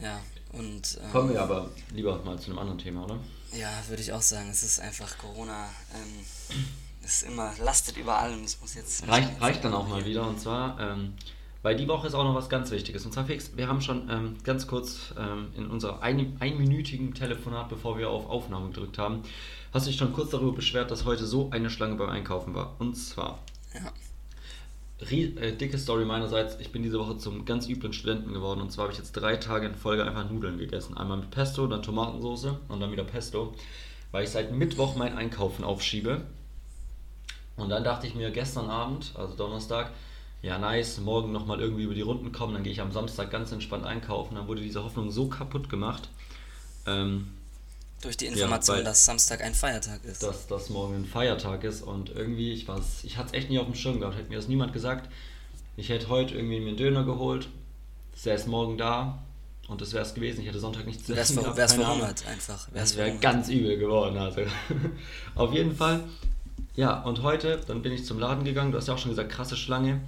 [0.00, 0.20] Ja,
[0.52, 0.98] und.
[1.02, 3.18] Ähm, Kommen wir aber lieber mal zu einem anderen Thema, oder?
[3.52, 4.48] Ja, würde ich auch sagen.
[4.50, 5.68] Es ist einfach Corona.
[5.94, 6.24] Ähm,
[7.04, 8.44] ist immer, lastet über allem.
[8.44, 9.06] Es muss jetzt.
[9.08, 11.14] Reicht, reicht dann auch mal wieder und zwar, ähm,
[11.62, 13.04] weil die Woche ist auch noch was ganz Wichtiges.
[13.04, 17.68] Und zwar fix, wir haben schon ähm, ganz kurz ähm, in unser ein, einminütigen Telefonat,
[17.68, 19.22] bevor wir auf Aufnahme gedrückt haben,
[19.72, 22.76] hast du dich schon kurz darüber beschwert, dass heute so eine Schlange beim Einkaufen war.
[22.78, 23.38] Und zwar,
[23.74, 23.92] Ja.
[25.10, 28.84] äh, dicke Story meinerseits, ich bin diese Woche zum ganz üblen Studenten geworden und zwar
[28.84, 30.96] habe ich jetzt drei Tage in Folge einfach Nudeln gegessen.
[30.96, 33.54] Einmal mit Pesto, dann Tomatensauce und dann wieder Pesto,
[34.12, 36.22] weil ich seit Mittwoch mein Einkaufen aufschiebe.
[37.60, 39.90] Und dann dachte ich mir gestern Abend, also Donnerstag,
[40.42, 43.52] ja nice, morgen nochmal irgendwie über die Runden kommen, dann gehe ich am Samstag ganz
[43.52, 44.34] entspannt einkaufen.
[44.36, 46.08] Dann wurde diese Hoffnung so kaputt gemacht,
[46.86, 47.28] ähm,
[48.00, 50.22] Durch die Information, weil- dass Samstag ein Feiertag ist.
[50.22, 53.58] dass das morgen ein Feiertag ist und irgendwie, ich weiß, ich hatte es echt nie
[53.58, 55.10] auf dem Schirm gehabt, hätte mir das niemand gesagt.
[55.76, 57.48] Ich hätte heute irgendwie mir einen Döner geholt,
[58.22, 59.18] wäre erst morgen da
[59.68, 60.40] und das wäre es gewesen.
[60.40, 62.68] Ich hätte Sonntag nichts zu essen wär's verhungert einfach.
[62.72, 64.40] Wär's Das wäre ganz übel geworden, also.
[65.34, 66.00] Auf jeden Fall.
[66.76, 69.30] Ja, und heute, dann bin ich zum Laden gegangen, du hast ja auch schon gesagt,
[69.30, 70.00] krasse Schlange.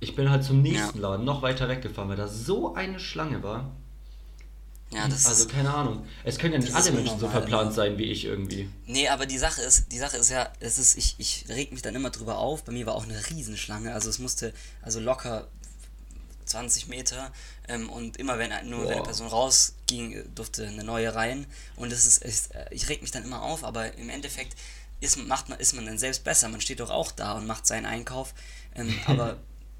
[0.00, 3.72] Ich bin halt zum nächsten Laden, noch weiter weggefahren, weil da so eine Schlange war.
[4.90, 6.06] Ja, das Also keine Ahnung.
[6.22, 7.74] Es können ja nicht alle Menschen so unnormal, verplant ne?
[7.74, 8.70] sein wie ich irgendwie.
[8.86, 11.82] Nee, aber die Sache ist, die Sache ist ja, es ist, ich, ich reg mich
[11.82, 12.64] dann immer drüber auf.
[12.64, 15.48] Bei mir war auch eine Riesenschlange, also es musste, also locker
[16.44, 17.32] 20 Meter
[17.68, 19.02] ähm, und immer wenn nur wenn eine.
[19.02, 23.42] Person rausging, durfte eine neue rein und das ist, äh, ich reg mich dann immer
[23.42, 24.56] auf, aber im Endeffekt
[25.06, 26.48] ist, macht man, ist man dann selbst besser.
[26.48, 28.34] Man steht doch auch da und macht seinen Einkauf,
[28.74, 29.38] ähm, aber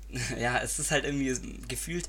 [0.38, 1.36] ja, es ist halt irgendwie
[1.68, 2.08] gefühlt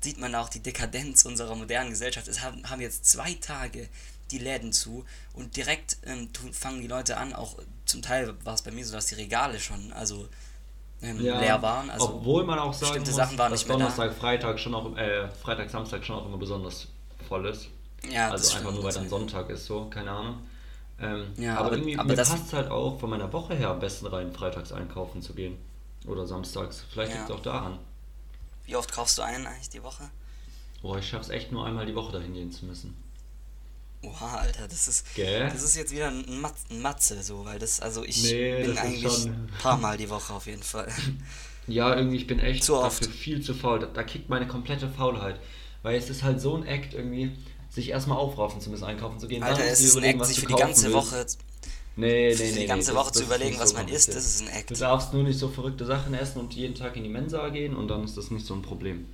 [0.00, 2.28] sieht man auch die Dekadenz unserer modernen Gesellschaft.
[2.28, 3.88] Es haben, haben jetzt zwei Tage
[4.30, 8.62] die Läden zu und direkt ähm, fangen die Leute an, auch zum Teil war es
[8.62, 10.28] bei mir so, dass die Regale schon also
[11.02, 11.90] ähm, leer waren.
[11.90, 13.84] Also obwohl man auch sagen bestimmte muss, Sachen waren dass nicht mehr da.
[13.84, 16.88] Donnerstag, Freitag schon auch, äh, Freitag, Samstag schon auch immer besonders
[17.28, 17.68] voll ist.
[18.08, 20.38] ja, also einfach nur weil dann Sonntag ist, so, keine Ahnung.
[20.98, 23.68] Ähm, Ja, aber, aber- irgendwie aber mir das- passt halt auch von meiner Woche her
[23.70, 25.56] am besten rein, freitags einkaufen zu gehen.
[26.06, 26.84] Oder samstags.
[26.92, 27.18] Vielleicht Ja.
[27.18, 27.78] liegt es auch daran.
[28.64, 30.04] Wie oft kaufst du einen eigentlich die Woche?
[30.82, 32.96] Boah, ich schaff's echt nur einmal die Woche dahin gehen zu müssen.
[34.02, 35.48] Oha, Alter, das ist Gell?
[35.48, 38.78] das ist jetzt wieder ein, Mat ein Matze so, weil das also ich Nee, bin
[38.78, 40.88] eigentlich schon- ein paar Mal die Woche auf jeden Fall.
[41.68, 43.00] Ja, irgendwie, ich bin echt Zu oft.
[43.02, 43.80] dafür viel zu faul.
[43.80, 45.40] Da, da kickt meine komplette Faulheit.
[45.82, 47.32] Weil es ist halt so ein Act irgendwie,
[47.76, 49.40] sich erstmal aufraffen zu müssen, einkaufen zu gehen.
[49.42, 50.94] dann Alter, musst es ist ein überlegen, Act, was sich für die ganze willst.
[51.12, 51.26] Woche
[51.98, 52.52] Nee, nee, für nee.
[52.52, 54.24] die nee, ganze das- Woche zu das ist überlegen, nicht was so man isst, das
[54.26, 54.70] ist ein Act.
[54.70, 57.74] Du darfst nur nicht so verrückte Sachen essen und jeden Tag in die Mensa gehen
[57.76, 59.06] und dann ist das nicht so ein Problem.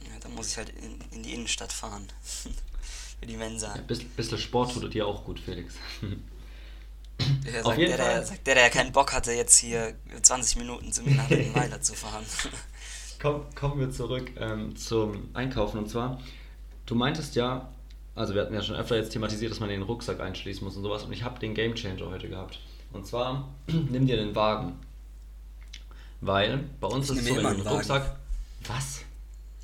[0.00, 2.06] Ja, dann muss ich halt in, in die Innenstadt fahren.
[3.20, 3.72] Für die Mensa.
[3.72, 5.74] Ein bisschen, bisschen Sport tut dir auch gut, Felix.
[7.44, 11.02] Der sagt, der, der, sagt der, der keinen Bock hatte, jetzt hier 20 Minuten zu
[11.02, 12.24] mir nach Weiler zu fahren.
[13.20, 16.20] Komm, kommen wir zurück ähm, zum Einkaufen und zwar,
[16.86, 17.68] du meintest ja,
[18.14, 20.82] also wir hatten ja schon öfter jetzt thematisiert, dass man den Rucksack einschließen muss und
[20.82, 22.58] sowas und ich habe den Game Changer heute gehabt.
[22.92, 24.74] Und zwar, nimm dir den Wagen.
[26.20, 27.76] Weil bei uns Ich ist es so, immer wenn du einen einen Wagen.
[27.76, 28.16] Rucksack.
[28.68, 29.00] Was?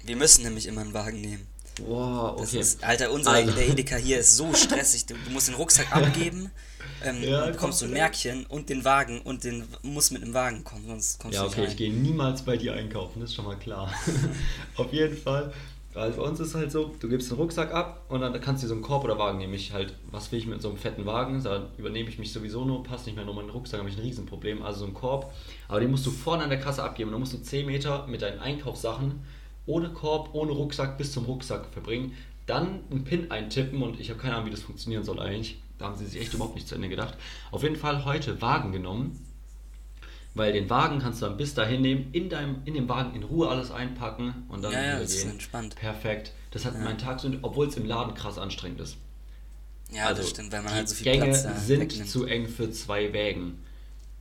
[0.04, 1.46] Wir müssen nämlich immer einen Wagen nehmen.
[1.87, 2.59] Wow, Das okay.
[2.61, 5.07] ist, Alter, unser Also- der Edeka hier ist so stressig.
[5.07, 6.50] Du, du musst den Rucksack abgeben,
[7.04, 7.92] ähm, Ja, du bekommst so ein.
[7.92, 11.48] Märkchen und den Wagen und den musst mit dem Wagen kommen, sonst kommst Ja, du
[11.48, 11.92] okay, nicht ich rein.
[11.92, 13.92] gehe niemals bei dir einkaufen, das ist schon mal klar.
[14.76, 15.52] Auf jeden Fall.
[15.99, 18.67] Weil bei uns ist halt so, du gibst den Rucksack ab und dann kannst du
[18.67, 19.55] dir so einen Korb oder Wagen nehmen.
[19.55, 21.43] Ich halt, was will ich mit so einem fetten Wagen?
[21.43, 24.03] Da übernehme ich mich sowieso nur, passt nicht mehr nur meinen Rucksack, habe ich ein
[24.03, 24.63] Riesenproblem.
[24.63, 25.33] Also so einen Korb.
[25.67, 27.11] Aber den musst du vorne an der Kasse abgeben.
[27.11, 29.25] Dann musst du 10 Meter mit deinen Einkaufssachen
[29.67, 32.13] ohne Korb, ohne Rucksack bis zum Rucksack verbringen.
[32.47, 35.59] Dann einen PIN eintippen und ich habe keine Ahnung, wie das funktionieren soll eigentlich.
[35.79, 37.15] Da haben sie sich echt überhaupt nicht zu Ende gedacht.
[37.51, 39.19] Auf jeden Fall heute Wagen genommen
[40.35, 43.23] weil den Wagen kannst du dann bis dahin nehmen, in, deinem, in dem Wagen in
[43.25, 45.75] Ruhe alles einpacken und dann Ja, ja, wieder das ist entspannt.
[45.77, 46.33] Perfekt.
[46.51, 46.81] Das hat Ja.
[46.81, 48.97] meinen Tag so, obwohl es im Laden krass anstrengend ist.
[49.91, 52.11] Ja, also, das stimmt, weil man die halt so viel Gänge Platz da sind wegnimmt.
[52.11, 53.59] zu eng für zwei Wägen.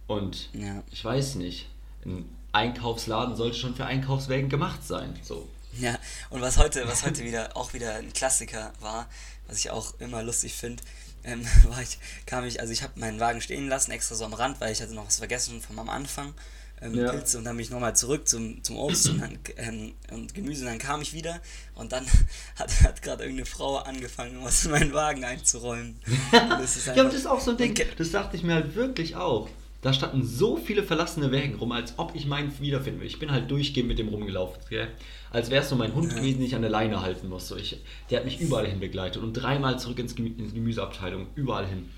[0.08, 0.82] Und Ja.
[0.91, 1.67] ich weiß nicht,
[2.06, 5.13] ein Einkaufsladen sollte schon für Einkaufswägen gemacht sein.
[5.22, 5.48] So.
[5.78, 9.08] Ja, und was heute, was heute wieder auch wieder ein Klassiker war,
[9.48, 10.82] was ich auch immer lustig finde,
[11.28, 14.34] ähm, war ich, kam ich, also ich habe meinen Wagen stehen lassen, extra so am
[14.34, 16.34] Rand, weil ich hatte noch was vergessen vom am Anfang.
[16.80, 17.10] Ähm, Ja.
[17.12, 20.62] Pilze und dann bin ich nochmal zurück zum, zum Obst und, dann, ähm, und Gemüse
[20.63, 21.42] und dann kam ich wieder
[21.74, 22.06] und dann
[22.56, 26.00] hat, hat gerade irgendeine Frau angefangen, was in meinen Wagen einzuräumen.
[26.08, 27.72] Und das Ja, aber einfach- das ist auch so ein Ding.
[27.72, 29.50] Und Das dachte ich mir halt wirklich auch.
[29.82, 33.08] Da standen so viele verlassene Wägen rum, als ob ich meinen wiederfinden will.
[33.08, 34.88] Ich bin halt durchgehend mit dem rumgelaufen, gell?
[35.32, 36.18] Als wäre es so mein Hund Ja.
[36.20, 37.48] gewesen, den ich an der Leine halten muss.
[37.48, 37.78] So, ich,
[38.10, 41.90] der hat mich überall hin begleitet und dreimal zurück ins, Gemü ins Gemüseabteilung, überall hin.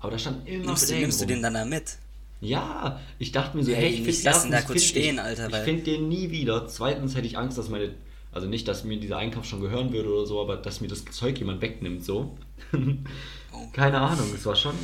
[0.00, 1.96] Aber da standen immer Nimmst, du, nimmst du den dann da mit?
[2.40, 5.14] Ja, ich dachte mir so, Hey, hey, ich nicht find- lassen da kurz find stehen,
[5.16, 6.66] ich, Alter, Ich finde den nie wieder.
[6.68, 7.90] Zweitens hätte ich Angst, dass meine,
[8.32, 11.04] also nicht, dass mir dieser Einkauf schon gehören würde oder so, aber dass mir das
[11.06, 12.36] Zeug jemand wegnimmt, so.
[13.52, 13.66] Oh.
[13.72, 14.74] Keine Ahnung, es war schon.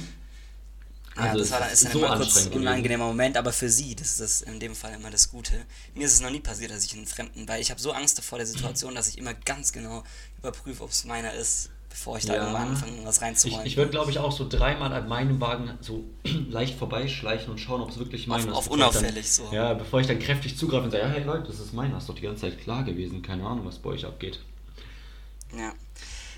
[1.17, 3.69] Ja, Also das war dann, ist dann so immer kurz ein unangenehmer Moment, aber für
[3.71, 5.53] sie, das ist das in dem Fall immer das Gute.
[5.95, 8.21] Mir ist es noch nie passiert, dass ich einen Fremden, weil ich habe so Angst
[8.25, 10.03] vor der Situation, dass ich immer ganz genau
[10.39, 12.41] überprüfe, ob es meiner ist, bevor ich da Ja.
[12.41, 13.65] irgendwann anfange, was Ich, reinzuräumen.
[13.67, 16.03] ich würde, glaube ich, auch so dreimal an meinem Wagen so
[16.49, 18.53] leicht vorbeischleichen und schauen, ob es wirklich meiner ist.
[18.53, 19.49] auf ich dann- unauffällig so.
[19.53, 22.09] Ja, bevor ich dann kräftig zugreife und sage, ja, hey Leute, das ist meiner, ist
[22.09, 23.23] doch die ganze Zeit klar gewesen.
[23.23, 24.41] Keine Ahnung, was bei euch abgeht.
[25.57, 25.73] Ja,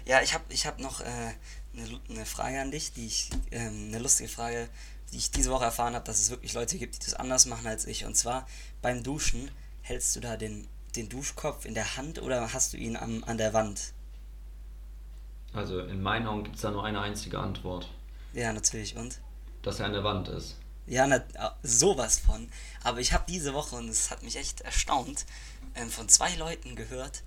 [0.04, 1.32] ja ich habe ich hab noch äh,
[1.76, 4.68] eine, eine Frage an dich, die ich, ähm, eine lustige Frage,
[5.12, 7.66] die ich diese Woche erfahren habe, dass es wirklich Leute gibt, die das anders machen
[7.66, 8.04] als ich.
[8.04, 8.46] Und zwar
[8.82, 9.50] beim Duschen,
[9.82, 13.38] hältst du da den, den Duschkopf in der Hand oder hast du ihn am, an
[13.38, 13.92] der Wand?
[15.52, 17.88] Also in meinen Augen gibt es da nur eine einzige Antwort,
[18.32, 18.96] Ja, natürlich.
[18.96, 19.18] Und?
[19.62, 20.56] dass er an der Wand ist.
[20.86, 21.24] Ja, na,
[21.62, 22.48] sowas von.
[22.84, 25.26] Aber ich habe diese Woche, und es hat mich echt erstaunt,
[25.74, 27.22] ähm, von zwei Leuten gehört,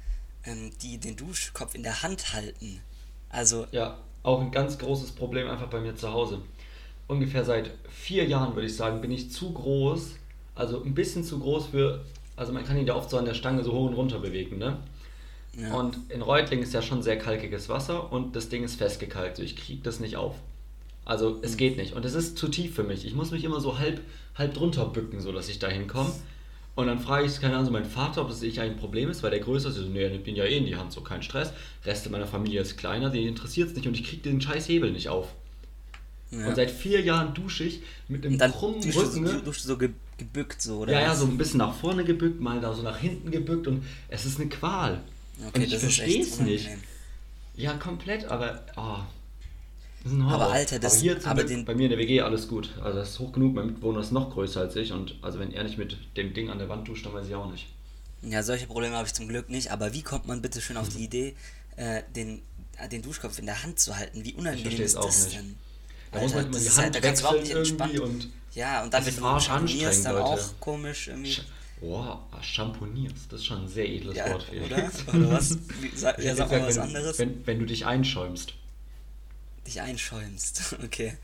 [0.46, 2.82] ähm, die den Duschkopf in der Hand halten.
[3.30, 6.40] Also, Ja, auch ein ganz großes Problem einfach bei mir zu Hause.
[7.08, 10.16] Ungefähr seit vier Jahren, würde ich sagen, bin ich zu groß,
[10.56, 12.04] also ein bisschen zu groß für,
[12.36, 14.58] also man kann ihn ja oft so an der Stange so hoch und runter bewegen,
[14.58, 14.78] ne?
[15.58, 15.74] ja.
[15.74, 19.44] Und in Reutlingen ist ja schon sehr kalkiges Wasser und das Ding ist festgekalkt, so
[19.44, 20.36] ich kriege das nicht auf.
[21.06, 21.40] Also Mhm.
[21.42, 23.06] es geht nicht und es ist zu tief für mich.
[23.06, 24.02] Ich muss mich immer so halb,
[24.36, 26.12] halb drunter bücken, so dass ich da hinkomme.
[26.80, 29.22] Und dann frage ich, keine Ahnung, so meinen Vater, ob das ich ein Problem ist,
[29.22, 29.76] weil der größer ist.
[29.76, 31.52] So, nee, er nimmt ihn ja eh in die Hand, so kein Stress.
[31.84, 34.94] Reste meiner Familie ist kleiner, den interessiert es nicht und ich kriege den scheiß Hebel
[34.94, 35.28] nicht auf.
[36.32, 36.48] ja.
[36.48, 39.28] Und seit vier Jahren dusche ich mit einem krummen duschst du, Rücken.
[39.28, 39.42] so- ne?
[39.44, 40.94] du so ge gebückt so, oder?
[40.94, 43.84] Ja, ja, so ein bisschen nach vorne gebückt, mal da so nach hinten gebückt und
[44.08, 45.02] es ist eine Qual.
[45.48, 46.70] Okay, und ich verstehe es nicht.
[47.58, 48.64] Ja, komplett, aber.
[48.78, 49.10] Oh, das ist ein Horror.
[50.06, 52.70] Aber Alter, das- aber hier aber den- bei mir in der WG alles gut.
[52.82, 55.52] Also das ist hoch genug, mein Mitbewohner ist noch größer als ich und also wenn
[55.52, 57.68] er nicht mit dem Ding an der Wand duscht, dann weiß ich auch nicht.
[58.22, 60.90] Ja, solche Probleme habe ich zum Glück nicht, aber wie kommt man bitte schön auf
[60.90, 61.36] die Idee,
[61.76, 62.42] äh, den,
[62.78, 64.24] äh, den Duschkopf in der Hand zu halten?
[64.24, 65.38] Wie unangenehm verstehe es ist auch das nicht.
[65.38, 65.56] denn?
[66.12, 68.28] Da muss man immer die ist Hand halt, da kannst du überhaupt nicht irgendwie und
[68.56, 70.26] ja, und dann, wenn ist du schamponierst, dann Leute.
[70.26, 71.32] auch komisch irgendwie.
[71.32, 71.42] Sch-
[71.82, 74.92] Boah, champonierst, das ist schon ein sehr edles Ja, Wort, oder?
[75.16, 75.58] Oder was?
[75.80, 77.20] Wie, sag, ja, sag mal was wenn, anderes.
[77.20, 78.54] Wenn, wenn du dich einschäumst.
[79.70, 80.76] Dich einschäumst.
[80.84, 81.16] Okay.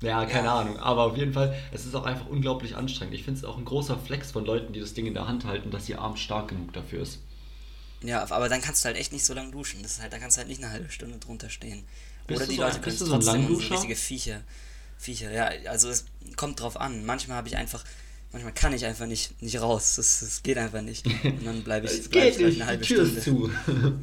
[0.00, 0.58] Ja, keine Ja.
[0.60, 0.78] Ahnung.
[0.78, 3.14] Aber auf jeden Fall, es ist auch einfach unglaublich anstrengend.
[3.14, 5.44] Ich finde es auch ein großer Flex von Leuten, die das Ding in der Hand
[5.46, 7.20] halten, dass ihr Arm stark genug dafür ist.
[8.02, 9.82] Ja, aber dann kannst du halt echt nicht so lange duschen.
[9.82, 11.84] Das ist halt, da kannst du halt nicht eine halbe Stunde drunter stehen.
[12.26, 13.74] Bist Oder die so Leute ein- können so trotzdem Langduscher?
[13.74, 14.40] richtige Viecher.
[14.98, 16.04] Viecher, ja, also es
[16.36, 17.06] kommt drauf an.
[17.06, 17.82] Manchmal habe ich einfach,
[18.32, 19.94] manchmal kann ich einfach nicht, nicht raus.
[19.96, 21.06] Das, das geht einfach nicht.
[21.24, 23.22] Und dann bleibe ich, bleib ich gleich nicht, eine halbe Tür Stunde.
[23.22, 23.50] zu.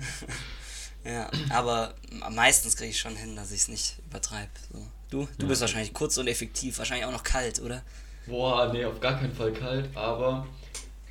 [1.03, 1.95] Ja, aber
[2.29, 4.51] meistens kriege ich schon hin, dass ich es nicht übertreibe.
[4.71, 4.79] So.
[5.09, 5.47] Du, du Ja.
[5.49, 7.81] bist wahrscheinlich kurz und effektiv, wahrscheinlich auch noch kalt, oder?
[8.27, 10.47] Boah, nee, auf gar keinen Fall kalt, aber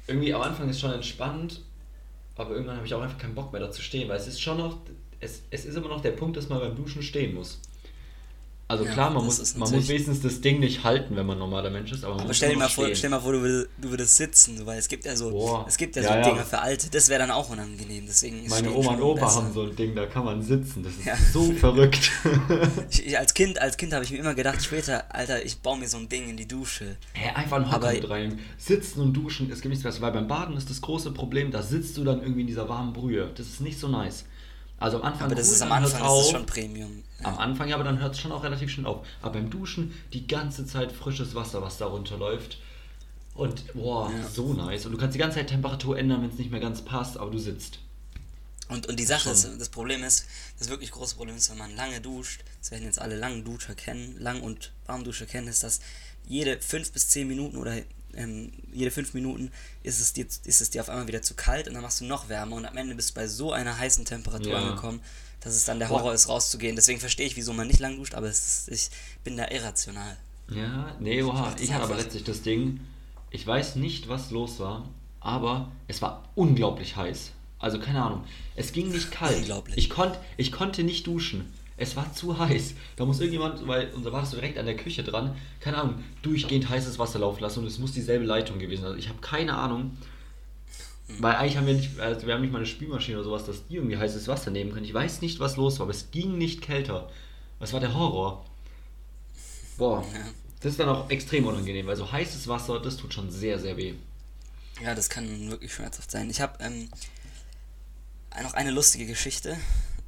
[0.07, 1.63] irgendwie am Anfang ist schon entspannt,
[2.37, 4.41] aber irgendwann habe ich auch einfach keinen Bock mehr da zu stehen, weil es ist
[4.41, 4.79] schon noch,
[5.19, 7.61] es, es ist immer noch der Punkt, dass man beim Duschen stehen muss.
[8.71, 11.71] Also Ja, klar, man, muss, man muss wenigstens das Ding nicht halten, wenn man normaler
[11.71, 12.95] Mensch ist, aber man Aber stell dir mal vor, stehen.
[12.97, 15.65] stell mal vor, du würdest, du würdest sitzen, weil es gibt ja so, Boah.
[15.67, 16.23] es gibt ja, Ja, so ja.
[16.31, 19.43] Dinge für Alte, das wäre dann auch unangenehm, deswegen Meine Oma und Opa besser.
[19.43, 21.17] haben so ein Ding, da kann man sitzen, das ist Ja.
[21.33, 22.13] so verrückt.
[22.91, 25.77] Ich, ich, als Kind, als Kind habe ich mir immer gedacht, später, Alter, ich baue
[25.79, 26.97] mir so ein Ding in die Dusche.
[27.15, 28.39] Hä, einfach ein Hocker mit rein.
[28.57, 31.63] Sitzen und duschen, es gibt nichts besseres, weil beim Baden ist das große Problem, da
[31.63, 33.31] sitzt du dann irgendwie in dieser warmen Brühe.
[33.35, 34.25] Das ist nicht so nice.
[34.81, 36.31] Also am Anfang Aber das cool, ist am Anfang, ist auf.
[36.31, 37.05] schon Premium.
[37.23, 39.07] Am Anfang ja, aber dann hört es schon auch relativ schnell auf.
[39.23, 42.59] Aber beim Duschen die ganze Zeit frisches Wasser, was da runterläuft.
[43.35, 44.27] Und boah, Ja.
[44.29, 44.87] so nice.
[44.87, 47.31] Und du kannst die ganze Zeit Temperatur ändern, wenn es nicht mehr ganz passt, aber
[47.31, 47.79] du sitzt.
[48.69, 49.33] Und, und die Sache Schon.
[49.33, 50.27] ist, das Problem ist,
[50.59, 53.75] das wirklich große Problem ist, wenn man lange duscht, das werden jetzt alle langen Duscher
[53.75, 55.81] kennen, Lang- und Warmduscher kennen, ist, dass
[56.27, 57.75] jede fünf bis zehn Minuten oder
[58.17, 59.51] ähm, jede fünf Minuten
[59.83, 62.05] ist es, dir, ist es dir auf einmal wieder zu kalt und dann machst du
[62.05, 64.59] noch wärmer und am Ende bist du bei so einer heißen Temperatur Ja.
[64.59, 65.01] angekommen,
[65.41, 65.89] dass es dann der.
[65.89, 66.77] Horror ist, rauszugehen.
[66.77, 68.91] Deswegen verstehe ich, wieso man nicht lang duscht, aber ist, ich
[69.25, 70.17] bin da irrational.
[70.49, 71.55] Ja, nee, oha.
[71.61, 72.81] Ich hatte aber letztlich das Ding.
[73.31, 74.89] Ich weiß nicht, was los war,
[75.21, 77.31] aber es war unglaublich heiß.
[77.59, 78.25] Also keine Ahnung.
[78.57, 79.37] Es ging nicht kalt.
[79.37, 79.77] Unglaublich.
[79.79, 81.53] Ich, konnt, ich konnte nicht duschen.
[81.81, 82.75] Es war zu heiß.
[82.97, 86.69] Da muss irgendjemand, weil unser Bad ist direkt an der Küche dran, keine Ahnung, durchgehend
[86.69, 88.91] heißes Wasser laufen lassen und es muss dieselbe Leitung gewesen sein.
[88.91, 89.97] Also ich habe keine Ahnung.
[91.19, 93.67] Weil eigentlich haben wir nicht, also wir haben nicht mal eine Spülmaschine oder sowas, dass
[93.67, 94.85] die irgendwie heißes Wasser nehmen können.
[94.85, 97.11] Ich weiß nicht, was los war, aber es ging nicht kälter.
[97.59, 98.45] Das war der Horror.
[99.79, 100.05] Boah.
[100.61, 103.79] Das ist dann auch extrem unangenehm, weil so heißes Wasser, das tut schon sehr, sehr
[103.79, 103.95] weh.
[104.85, 106.29] Ja, das kann wirklich schmerzhaft sein.
[106.29, 106.91] Ich habe ähm,
[108.43, 109.57] noch eine lustige Geschichte,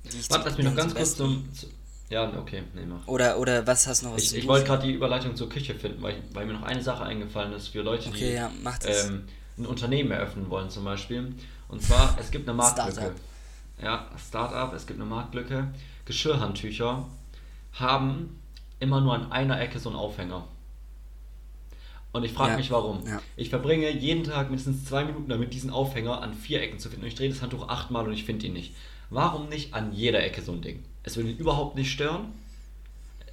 [0.04, 1.48] die ich Warte, lass mich noch ganz kurz zum.
[1.54, 1.66] zu-
[2.10, 3.06] Ja, okay, nee, mach.
[3.06, 5.74] Oder, oder was hast du noch was Ich, ich wollte gerade die Überleitung zur Küche
[5.74, 8.78] finden, weil, weil mir noch eine Sache eingefallen ist für Leute, die Okay, ja, mach
[8.78, 9.08] das.
[9.08, 9.24] ähm,
[9.58, 11.34] ein Unternehmen eröffnen wollen zum Beispiel.
[11.68, 12.92] Und zwar, es gibt eine Marktlücke.
[12.92, 13.16] Startup.
[13.82, 15.68] Ja, Startup, es gibt eine Marktlücke.
[16.04, 17.06] Geschirrhandtücher
[17.72, 18.38] haben
[18.80, 20.44] immer nur an einer Ecke so einen Aufhänger.
[22.12, 23.06] Und ich frage Ja, mich warum.
[23.06, 23.22] ja.
[23.36, 27.04] Ich verbringe jeden Tag mindestens zwei Minuten damit, diesen Aufhänger an vier Ecken zu finden.
[27.04, 28.74] Und ich drehe das Handtuch achtmal und ich finde ihn nicht.
[29.12, 30.83] Warum nicht an jeder Ecke so ein Ding?
[31.03, 32.33] Es würde ihn überhaupt nicht stören.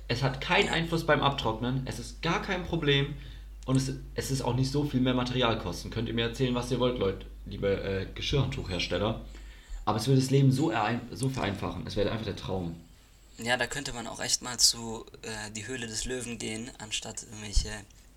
[0.10, 1.84] Es hat keinen Einfluss beim Abtrocknen.
[1.86, 3.14] Es ist gar kein Problem.
[3.66, 5.90] Und es, es ist auch nicht so viel mehr Materialkosten.
[5.90, 9.22] Könnt ihr mir erzählen, was ihr wollt, Leute, liebe äh, Geschirrhandtuchhersteller.
[9.86, 10.74] Aber es würde das Leben so,
[11.14, 11.88] so vereinfachen.
[11.88, 12.76] Es wäre einfach der Traum.
[13.38, 17.24] Ja, da könnte man auch echt mal zu äh, die Höhle des Löwen gehen, anstatt
[17.24, 17.70] irgendwelche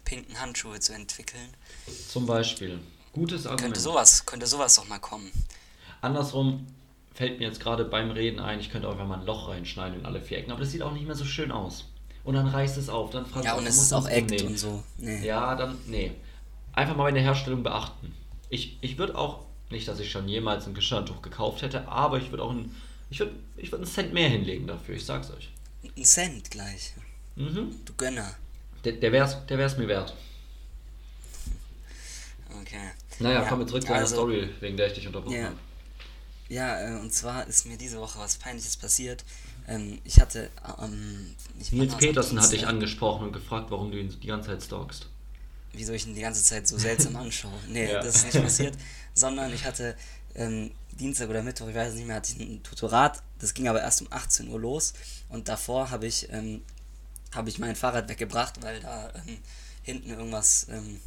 [0.05, 1.48] pinken Handschuhe zu entwickeln.
[2.09, 2.81] Zum Beispiel.
[3.12, 3.66] Gutes Argument.
[3.66, 5.31] Könnte sowas, könnte sowas doch mal kommen.
[6.01, 6.66] Andersrum
[7.14, 10.01] fällt mir jetzt gerade beim Reden ein, ich könnte auch einfach mal ein Loch reinschneiden
[10.01, 10.51] in alle vier Ecken.
[10.51, 11.85] Aber das sieht auch nicht mehr so schön aus.
[12.25, 13.11] Und dann reißt es auf.
[13.11, 14.46] Dann fragt Ja, und muss es ist auch umnähen.
[14.46, 14.83] und so.
[14.98, 15.25] Nee.
[15.27, 16.12] Ja, dann, nee.
[16.72, 18.14] Einfach mal bei der Herstellung beachten.
[18.48, 22.31] Ich, ich würde auch, nicht, dass ich schon jemals ein Geschirrtuch gekauft hätte, aber ich
[22.31, 22.75] würde auch ein,
[23.11, 25.51] ich würde ich würd einen Cent mehr hinlegen dafür, ich sag's euch.
[25.96, 26.92] Ein Cent gleich.
[27.37, 27.75] Mhm.
[27.85, 28.35] Du Gönner.
[28.85, 30.14] Der, der wär's, der wär's mir wert.
[32.61, 32.90] Okay.
[33.18, 35.44] Naja, Ja, kommen wir zurück zu einer also- Story, wegen der ich dich unterbrochen Ja.
[35.46, 35.57] habe.
[36.52, 39.24] Ja, äh, und zwar ist mir diese Woche was Peinliches passiert.
[39.66, 40.50] Ähm, ich hatte
[40.82, 44.26] ähm, ich Nils Petersen am hat dich Dienstag- angesprochen und gefragt, warum du ihn die
[44.26, 45.08] ganze Zeit stalkst.
[45.72, 47.58] wieso ich ihn die ganze Zeit so seltsam anschaue.
[47.68, 48.02] Nee, Ja.
[48.02, 48.76] das ist nicht passiert,
[49.14, 49.96] sondern ich hatte
[50.34, 53.66] ähm, Dienstag oder Mittwoch, ich weiß es nicht mehr, hatte ich ein Tutorat, das ging
[53.68, 54.92] aber erst um 18 Uhr los
[55.30, 56.60] und davor habe ich, ähm,
[57.34, 59.38] habe ich mein Fahrrad weggebracht, weil da ähm,
[59.82, 61.00] hinten irgendwas, ähm,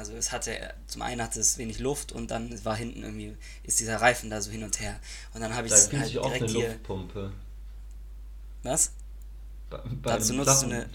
[0.00, 0.52] also es hatte,
[0.86, 4.40] zum einen hatte es wenig Luft und dann war hinten irgendwie, ist dieser Reifen da
[4.40, 4.98] so hin und her
[5.34, 7.32] und dann habe ich es halt auch eine direkt hier, Luftpumpe.
[8.62, 8.92] was?
[9.68, 10.86] Bei, Dazu einem nutzt du Sachen-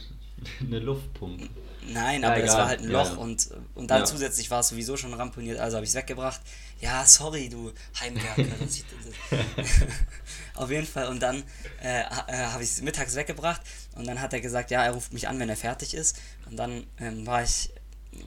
[0.68, 1.48] eine Luftpumpe.
[1.88, 2.58] Nein, Ja, aber es egal.
[2.58, 3.18] war halt ein Ja, Loch ja.
[3.18, 4.06] und, und dann Ja.
[4.06, 6.42] zusätzlich war es sowieso schon ramponiert, also habe ich es weggebracht.
[6.82, 8.44] Ja, sorry, du Heimwerker.
[8.60, 8.84] das-
[10.56, 11.08] Auf jeden Fall.
[11.10, 11.44] Und dann
[11.84, 12.04] äh, äh,
[12.48, 13.62] habe ich es mittags weggebracht
[13.96, 16.18] und dann hat er gesagt, ja, er ruft mich an, wenn er fertig ist.
[16.50, 17.70] Und dann ähm, war ich,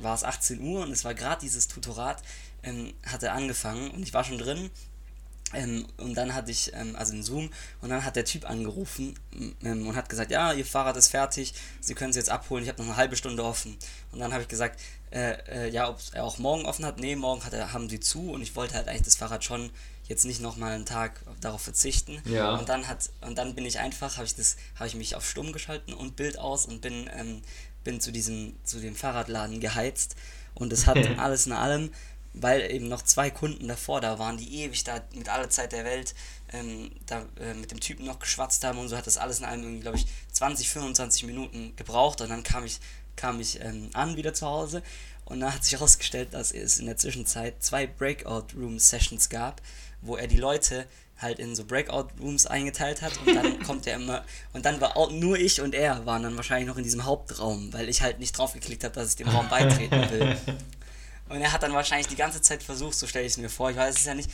[0.00, 2.22] war es 18 Uhr und es war gerade dieses Tutorat,
[2.62, 4.70] ähm, hat er angefangen und ich war schon drin
[5.54, 9.18] ähm, und dann hatte ich, ähm, also in Zoom, und dann hat der Typ angerufen
[9.62, 12.68] ähm, und hat gesagt, ja, Ihr Fahrrad ist fertig, Sie können es jetzt abholen, ich
[12.68, 13.78] habe noch eine halbe Stunde offen.
[14.12, 14.78] Und dann habe ich gesagt,
[15.10, 17.00] äh, äh, ja, ob er auch morgen offen hat.
[17.00, 19.70] Nee, morgen hat er, haben sie zu und ich wollte halt eigentlich das Fahrrad schon
[20.06, 22.20] jetzt nicht nochmal einen Tag darauf verzichten.
[22.26, 22.54] Ja.
[22.56, 25.26] Und dann hat, und dann bin ich einfach, habe ich das, habe ich mich auf
[25.26, 27.42] stumm geschalten und Bild aus und bin, ähm,
[27.88, 30.14] bin zu diesem, zu dem Fahrradladen geheizt.
[30.54, 31.90] Und es hat alles in allem
[32.34, 35.84] weil eben noch zwei Kunden davor da waren, die ewig da mit aller Zeit der
[35.84, 36.14] Welt
[36.52, 39.46] ähm, da äh, mit dem Typen noch geschwatzt haben und so hat das alles in
[39.46, 42.78] allem irgendwie, glaube ich, 20, 25 Minuten gebraucht und dann kam ich,
[43.16, 44.82] kam ich ähm, an wieder zu Hause
[45.24, 49.60] und da hat sich herausgestellt, dass es in der Zwischenzeit zwei Breakout-Room-Sessions gab,
[50.00, 50.86] wo er die Leute
[51.18, 55.10] halt in so Breakout-Rooms eingeteilt hat und dann kommt er immer und dann war auch
[55.10, 58.36] nur ich und er waren dann wahrscheinlich noch in diesem Hauptraum, weil ich halt nicht
[58.36, 60.36] drauf geklickt habe, dass ich dem Raum beitreten will.
[61.28, 63.70] Und er hat dann wahrscheinlich die ganze Zeit versucht, so stelle ich es mir vor,
[63.70, 64.30] ich weiß es ja nicht,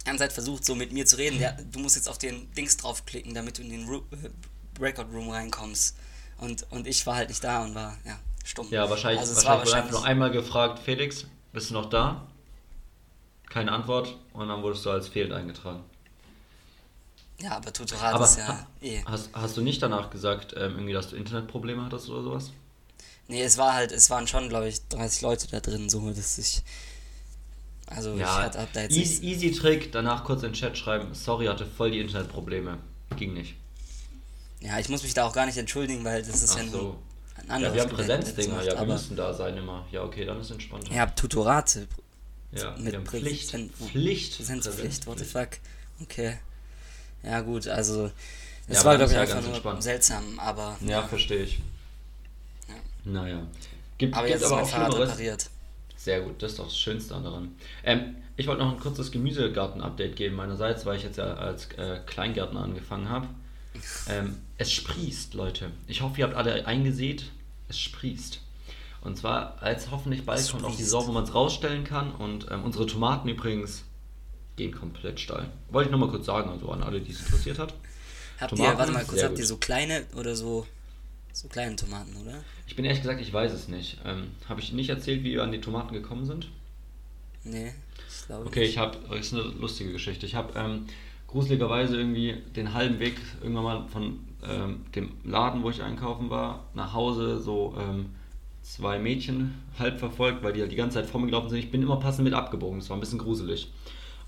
[0.00, 1.38] die ganze Zeit versucht, so mit mir zu reden.
[1.38, 4.30] Ja, du musst jetzt auf den Dings draufklicken, damit du in den Ru äh,
[4.74, 5.96] Breakout Room reinkommst.
[6.38, 8.66] Und, und ich war halt nicht da und war, ja, stumm.
[8.70, 12.26] Ja, wahrscheinlich, Also es wahrscheinlich war einfach nur einmal gefragt, Felix, bist du noch da?
[13.48, 15.84] Keine Antwort und dann wurdest du als fehlend eingetragen.
[17.42, 19.02] Ja, aber Tutorat Aber ist ja ha- eh.
[19.04, 22.52] hast, hast du nicht danach gesagt, ähm, irgendwie, dass du Internetprobleme hattest oder sowas?
[23.28, 26.38] Nee, es war halt, es waren schon, glaube ich, 30 Leute da drin, so, dass
[26.38, 26.62] ich,
[27.86, 30.76] also ich Ja, hatte, hab da jetzt easy, easy Trick, danach kurz in den Chat
[30.76, 32.78] schreiben, sorry, hatte voll die Internetprobleme.
[33.16, 33.54] Ging nicht.
[34.60, 36.72] ja, ich muss mich da auch gar nicht entschuldigen, weil das ist Ach ja nur
[36.72, 36.98] so.
[37.36, 39.86] ein Ja, anderes wir haben Präsenzdinger, ja, wir müssen da sein immer.
[39.92, 40.92] Ja, okay, dann ist entspannter.
[40.92, 41.88] ihr habt Tutorate,
[42.52, 43.50] Ja, mit wir haben Pflicht.
[43.90, 44.36] Pflicht.
[44.38, 45.50] Präsenzpflicht, what the fuck.
[46.00, 46.38] Okay.
[47.22, 48.10] Ja, gut, also.
[48.68, 49.82] Es Ja, war, glaube ich, ist ja einfach ganz nur entspannt.
[49.82, 50.76] seltsam, aber.
[50.80, 51.60] Ja, verstehe ich.
[52.68, 52.74] Ja.
[53.04, 53.42] Naja.
[53.98, 55.10] Gibt, Aber gibt jetzt ist aber mein auch Fahrrad Schlimmeres.
[55.10, 55.50] repariert.
[55.96, 57.54] Sehr gut, das ist doch das Schönste daran.
[57.84, 62.00] Ähm, ich wollte noch ein kurzes Gemüsegarten-Update geben meinerseits, weil ich jetzt ja als äh,
[62.06, 63.28] Kleingärtner angefangen habe.
[64.08, 65.70] Ähm, es sprießt, Leute.
[65.86, 67.24] Ich hoffe, ihr habt alle eingesät.
[67.68, 68.38] Es sprießt.
[69.00, 70.82] Und zwar, als hoffentlich bald kommt auch die.
[70.82, 72.12] Saison, wo man es rausstellen kann.
[72.12, 73.84] Und ähm, unsere Tomaten übrigens
[74.56, 75.50] gehen komplett steil.
[75.70, 77.74] Wollte ich nur mal kurz sagen, also an alle, die es interessiert hat.
[78.40, 79.46] Habt Tomaten, ihr, warte mal kurz, habt ihr gut.
[79.46, 80.66] so kleine oder so,
[81.32, 82.42] so kleine Tomaten, oder?
[82.66, 83.98] Ich bin ehrlich gesagt, ich weiß es nicht.
[84.04, 86.48] Ähm, habe ich nicht erzählt, wie wir an die Tomaten gekommen sind?
[87.44, 87.72] Nee,
[88.08, 88.70] ich glaube Okay, nicht.
[88.70, 90.26] ich habe, das ist eine lustige Geschichte.
[90.26, 90.86] Ich habe ähm,
[91.26, 96.66] gruseligerweise irgendwie den halben Weg irgendwann mal von ähm, dem Laden, wo ich einkaufen war,
[96.74, 98.10] nach Hause so ähm,
[98.62, 101.58] zwei Mädchen halb verfolgt, weil die halt die ganze Zeit vor mir gelaufen sind.
[101.58, 102.78] Ich bin immer passend mit abgebogen.
[102.80, 103.68] Das war ein bisschen gruselig.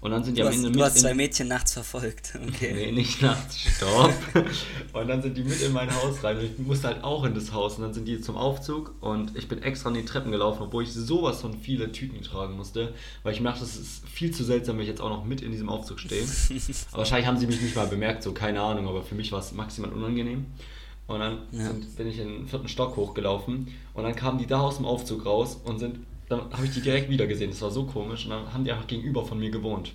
[0.05, 2.39] Und dann sind die Du am hast, Ende du mit hast zwei Mädchen nachts verfolgt.
[2.49, 2.73] Okay.
[2.75, 4.13] Nee, nicht nachts, stopp.
[4.93, 7.35] und dann sind die mit in mein Haus rein und ich musste halt auch in
[7.35, 7.77] das Haus.
[7.77, 10.83] Und dann sind die zum Aufzug und ich bin extra an die Treppen gelaufen, obwohl
[10.83, 12.93] ich sowas von viele Tüten tragen musste,
[13.23, 15.41] weil ich mir dachte, das ist viel zu seltsam, wenn ich jetzt auch noch mit
[15.41, 16.23] in diesem Aufzug stehe.
[16.91, 19.41] aber wahrscheinlich haben sie mich nicht mal bemerkt, so keine Ahnung, aber für mich war
[19.41, 20.45] es maximal unangenehm.
[21.07, 21.65] Und dann Ja.
[21.69, 24.85] sind, bin ich in den vierten Stock hochgelaufen und dann kamen die da aus dem
[24.85, 27.51] Aufzug raus und sind, dann habe ich die direkt wieder gesehen.
[27.51, 29.93] Das war so komisch und dann haben die einfach gegenüber von mir gewohnt.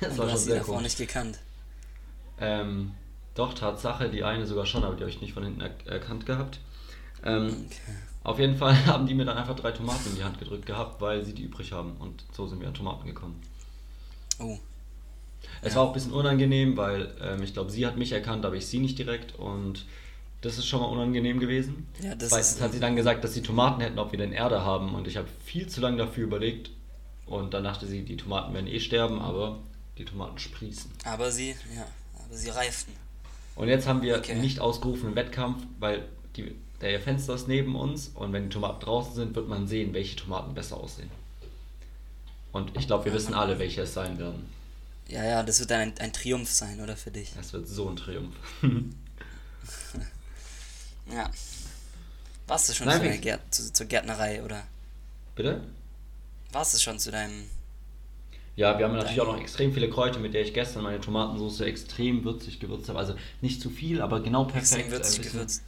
[0.00, 0.82] Das Und war du schon hast sie sehr davor komisch.
[0.82, 1.38] nicht gekannt.
[2.38, 2.94] Ähm,
[3.34, 6.26] doch, Tatsache, die eine sogar schon, aber die habe ich nicht von hinten er erkannt
[6.26, 6.60] gehabt.
[7.24, 8.02] Ähm, Okay.
[8.24, 11.00] Auf jeden Fall haben die mir dann einfach drei Tomaten in die Hand gedrückt gehabt,
[11.00, 11.96] weil sie die übrig haben.
[11.98, 13.40] Und so sind wir an Tomaten gekommen.
[14.40, 14.58] Oh,
[15.62, 15.76] Es Ja.
[15.76, 18.66] war auch ein bisschen unangenehm, weil ähm, ich glaube, sie hat mich erkannt, aber ich
[18.66, 19.34] sie nicht direkt.
[19.38, 19.86] Und
[20.42, 21.86] das ist schon mal unangenehm gewesen.
[22.02, 24.62] Ja, das Zweitens hat sie dann gesagt, dass sie Tomaten hätten, ob wir denn Erde
[24.64, 24.94] haben.
[24.94, 26.70] Und ich habe viel zu lange dafür überlegt.
[27.26, 29.58] Und dann dachte sie, die Tomaten werden eh sterben, aber
[29.98, 30.90] die Tomaten sprießen.
[31.04, 31.86] aber sie, ja,
[32.24, 32.94] aber sie reiften.
[33.54, 34.36] Und jetzt haben wir Okay.
[34.36, 39.14] nicht ausgerufenen Wettkampf, weil die, der Fenster ist neben uns und wenn die Tomaten draußen
[39.14, 41.10] sind, wird man sehen, welche Tomaten besser aussehen.
[42.52, 44.46] Und ich glaube, wir wissen alle, welche es sein werden.
[45.08, 47.32] Ja, ja, das wird dann ein, ein Triumph sein, oder für dich?
[47.38, 48.34] Es wird so ein Triumph.
[51.12, 51.30] Ja.
[52.46, 54.62] Warst du schon Nein, zu wie- Gärt zu, zur Gärtnerei, oder?
[55.34, 55.62] Bitte?
[56.52, 57.44] Warst du schon zu deinem.
[58.56, 61.60] Ja, wir haben natürlich auch noch extrem viele Kräuter, mit der ich gestern meine Tomatensauce
[61.60, 62.98] extrem würzig gewürzt habe.
[62.98, 64.72] Also nicht zu viel, aber genau perfekt.
[64.72, 65.62] Extrem würzig ein bisschen- gewürzt.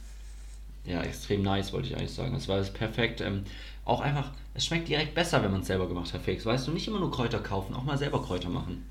[0.85, 2.33] Ja, extrem nice, wollte ich eigentlich sagen.
[2.33, 3.21] Das war perfekt.
[3.21, 3.45] Ähm,
[3.85, 6.45] auch einfach, es schmeckt direkt besser, wenn man es selber gemacht hat, Felix.
[6.45, 8.85] Weißt du, nicht immer nur Kräuter kaufen, auch mal selber Kräuter machen.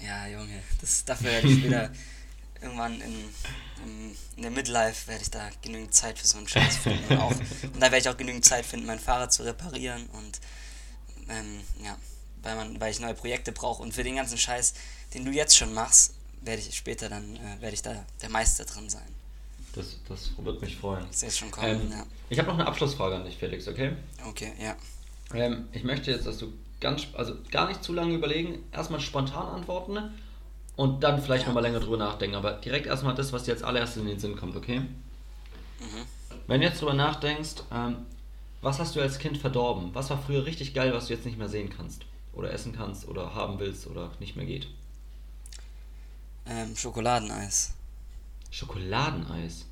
[0.00, 1.90] Ja, Junge, das, dafür werde ich wieder
[2.62, 3.14] irgendwann in,
[3.84, 7.04] in, in der Midlife werde ich da genügend Zeit für so einen Scheiß finden.
[7.12, 10.40] Und, auch, und da werde ich auch genügend Zeit finden, mein Fahrrad zu reparieren und
[11.28, 11.96] ähm, ja,
[12.42, 13.82] weil, man, weil ich neue Projekte brauche.
[13.82, 14.74] Und für den ganzen Scheiß,
[15.14, 18.64] den du jetzt schon machst, werde ich später dann, äh, werde ich da der Meister
[18.64, 19.02] drin sein.
[19.74, 21.06] Das, das wird mich freuen.
[21.10, 22.04] Sehe es schon kommen, Ähm, ja.
[22.28, 23.92] Ich habe noch eine Abschlussfrage an dich, Felix, okay?
[24.26, 24.76] Okay, ja.
[25.34, 29.46] Ähm, ich möchte jetzt, dass du ganz, also gar nicht zu lange überlegen, erstmal spontan
[29.46, 30.12] antworten
[30.76, 31.48] und dann vielleicht Ja.
[31.48, 32.36] nochmal länger drüber nachdenken.
[32.36, 34.80] Aber direkt erstmal das, was dir als allererstes in den Sinn kommt, okay?
[34.80, 34.86] Mhm.
[36.46, 38.06] Wenn du jetzt drüber nachdenkst, ähm,
[38.60, 39.90] was hast du als Kind verdorben?
[39.94, 42.02] Was war früher richtig geil, was du jetzt nicht mehr sehen kannst?
[42.32, 44.66] Oder essen kannst oder haben willst oder nicht mehr geht?
[46.46, 47.72] Ähm, Schokoladeneis.
[48.50, 49.66] Schokoladeneis.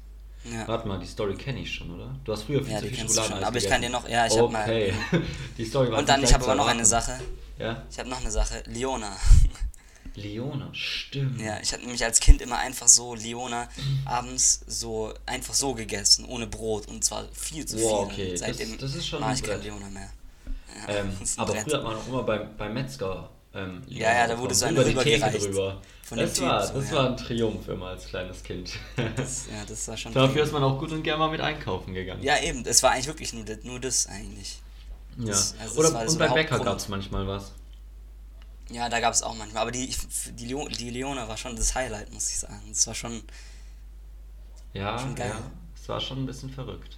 [0.45, 0.67] Ja.
[0.69, 2.15] Warte mal, die Story kenne ich schon, oder?
[2.25, 4.27] Du hast früher viel Ja, zu viel Schokoladeneis schon, aber ich kann dir noch- ja,
[4.27, 4.95] ich hab mal- Okay,
[5.59, 6.85] die Story war Und dann, ich habe aber noch eine.
[6.85, 7.21] Sache.
[7.59, 7.83] Ja?
[7.91, 8.63] Ich habe noch eine Sache.
[8.67, 9.15] Leona.
[10.21, 11.41] Leona, stimmt.
[11.41, 13.69] Ja, ich habe nämlich als Kind immer einfach so Leona
[14.05, 18.27] abends so einfach so gegessen, ohne Brot und zwar viel zu Wow, viel.
[18.27, 19.65] okay, Seitdem das- das ist schon ein ich kein Brett.
[19.65, 20.11] Leona mehr.
[20.89, 21.65] Ja, Ähm, das aber Brett.
[21.65, 23.29] früher hat man auch immer beim, beim Metzger.
[23.53, 25.83] Ähm, Ja, ja, da wurde so eine über die Theke drüber.
[26.05, 26.97] Von das war, so, das ja.
[26.97, 28.73] war ein Triumph immer als kleines Kind.
[29.17, 30.13] Das, ja, das war schon.
[30.15, 32.23] Dafür ist man auch gut und gerne mal mit einkaufen gegangen.
[32.23, 34.61] ja, eben, es war eigentlich wirklich nur, das- nur das eigentlich.
[35.19, 35.27] Ja.
[35.27, 37.53] das- also das Oder und beim Bäcker gab es manchmal was.
[38.71, 39.93] Ja, da gab es auch manchmal, aber die,
[40.39, 42.63] die, Leo, die Leona war schon das Highlight, muss ich sagen.
[42.69, 43.23] Das war schon,
[44.73, 45.31] Ja, Schon geil.
[45.31, 45.51] ja.
[45.75, 46.97] Es war schon ein bisschen verrückt.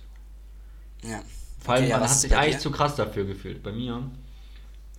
[1.02, 1.22] ja.
[1.64, 2.60] Vor allem, Okay, ja, man hat sich eigentlich dir?
[2.62, 3.62] zu krass dafür gefühlt.
[3.62, 4.02] Bei mir,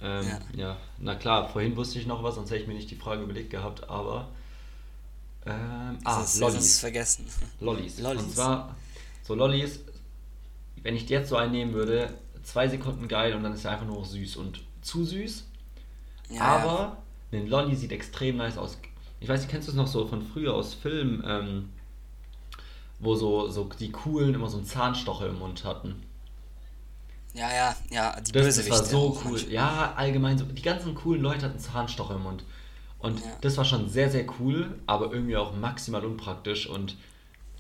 [0.02, 0.40] ähm, Ja.
[0.56, 0.78] ja.
[0.98, 3.50] na klar, vorhin wusste ich noch was, sonst hätte ich mir nicht die Frage überlegt
[3.50, 4.30] gehabt, aber.
[5.46, 6.80] Ähm, ah, ist, Lollis.
[6.80, 7.28] Vergessen.
[7.60, 8.00] Lollis.
[8.00, 8.24] Lollis.
[8.24, 8.76] Und zwar,
[9.24, 9.82] so Lollis,
[10.82, 12.14] wenn ich jetzt so einen nehmen würde,
[12.44, 15.44] zwei Sekunden geil und dann ist er einfach nur noch süß und zu süß.
[16.30, 16.98] Ja, aber
[17.32, 18.78] ein Lolli sieht extrem nice aus.
[19.20, 21.70] Ich weiß nicht, kennst du es noch so von früher aus Filmen, ähm,
[23.00, 26.02] wo so, so die coolen immer so einen Zahnstocher im Mund hatten?
[27.34, 29.32] ja, ja, ja, die Das, das war so cool.
[29.32, 29.54] manchmal.
[29.54, 30.46] Ja, allgemein so.
[30.46, 32.44] Die ganzen coolen Leute hatten Zahnstocher im Mund.
[33.00, 33.32] Und Ja.
[33.42, 36.96] das war schon sehr, sehr cool, aber irgendwie auch maximal unpraktisch und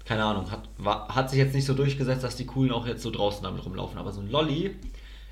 [0.05, 3.03] keine Ahnung, hat, war, hat sich jetzt nicht so durchgesetzt, dass die Coolen auch jetzt
[3.03, 3.97] so draußen damit rumlaufen.
[3.97, 4.75] Aber so ein Lolli,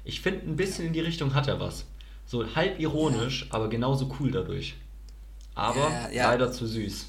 [0.05, 1.85] ich finde, ein bisschen in die Richtung hat er was.
[2.31, 4.75] So halb ironisch, aber genauso cool dadurch.
[5.53, 6.29] Aber Ja, ja, ja.
[6.31, 7.07] leider zu süß.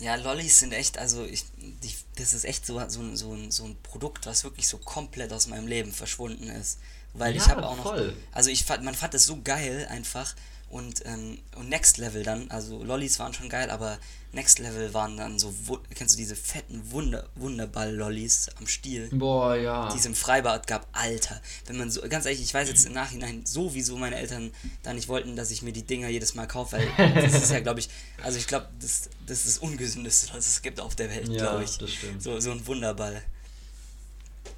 [0.00, 3.64] Ja, Lollis sind echt, also ich, die, das ist echt so, so, so, ein, so
[3.64, 6.78] ein Produkt, was wirklich so komplett aus meinem Leben verschwunden ist.
[7.14, 8.14] Weil Ja, ich habe auch noch, voll.
[8.30, 10.36] also ich fand, man fand es so geil einfach
[10.70, 13.98] und, ähm, und Next Level dann, also Lollis waren schon geil, aber
[14.32, 15.54] Next Level waren dann so,
[15.94, 19.08] kennst du diese fetten Wunder, Wunderball-Lollis am Stiel?
[19.10, 19.88] Boah, ja.
[19.90, 22.92] die es im Freibad gab, Alter, wenn man so, ganz ehrlich, ich weiß jetzt im
[22.92, 24.50] Nachhinein so, wieso meine Eltern
[24.82, 27.60] da nicht wollten, dass ich mir die Dinger jedes Mal kaufe, weil das ist ja,
[27.60, 27.88] glaube ich,
[28.22, 31.38] also ich glaube, das, das ist das Ungesündeste, was es gibt auf der Welt, Ja,
[31.38, 31.78] glaube ich.
[31.78, 32.22] das stimmt.
[32.22, 33.22] So, so ein Wunderball.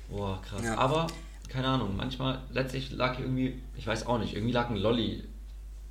[0.08, 0.62] Boah, krass.
[0.64, 0.76] Ja.
[0.76, 1.06] Aber,
[1.48, 5.22] keine Ahnung, manchmal, letztlich lag irgendwie, ich weiß auch nicht, irgendwie lag ein Lolli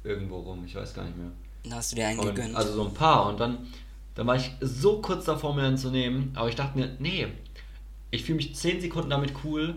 [0.03, 1.31] irgendwo rum, ich weiß gar nicht mehr.
[1.63, 2.55] Da hast du dir einen Und, gegönnt.
[2.55, 3.67] also so ein paar und dann,
[4.15, 7.27] dann war ich so kurz davor, mir einen zu nehmen, aber ich dachte mir, nee,
[8.11, 9.75] ich fühle mich 10 Sekunden damit cool,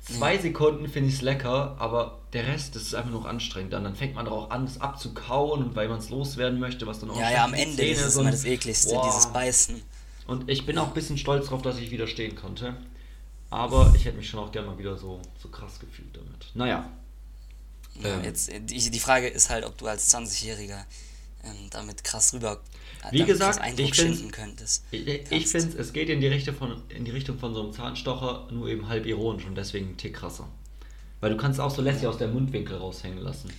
[0.00, 3.72] zwei Sekunden finde ich es lecker, aber der Rest, das ist einfach nur anstrengend.
[3.72, 7.00] Dann, dann fängt man auch an, es abzukauen und weil man es loswerden möchte, was
[7.00, 9.06] dann auch ja, ja, am Ende ist es immer das ekligste, Boah.
[9.06, 9.80] dieses Beißen.
[10.26, 12.76] Und ich bin auch ein bisschen stolz drauf, dass ich widerstehen konnte.
[13.50, 16.50] Aber ich hätte mich schon auch gerne mal wieder so, so krass gefühlt damit.
[16.54, 16.90] Naja.
[18.02, 18.24] Ja, Ähm.
[18.24, 20.84] jetzt, die, die Frage ist halt, ob du als 20-Jähriger
[21.44, 22.60] ähm, damit krass rüber
[23.04, 24.84] äh, Wie gesagt, ich könntest.
[24.90, 28.48] Ich, finde, es geht in die, Richtung von, in die Richtung von so einem Zahnstocher,
[28.50, 30.48] nur eben halb ironisch und deswegen ein Tick krasser.
[31.20, 33.52] Weil du kannst auch so lässig aus der Mundwinkel raushängen lassen.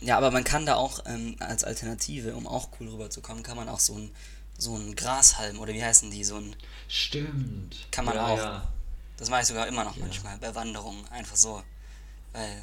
[0.00, 3.68] Ja, aber man kann da auch ähm, als Alternative, um auch cool rüberzukommen, kann man
[3.68, 4.10] auch so ein
[4.58, 6.54] so ein Grashalm oder wie heißen die, so ein,
[6.88, 7.86] Stimmt.
[7.90, 8.38] Kann man ja, auch.
[8.38, 8.72] Ja.
[9.16, 10.04] das mache ich sogar immer noch Ja.
[10.04, 11.62] manchmal bei Wanderungen, einfach so,
[12.32, 12.62] weil,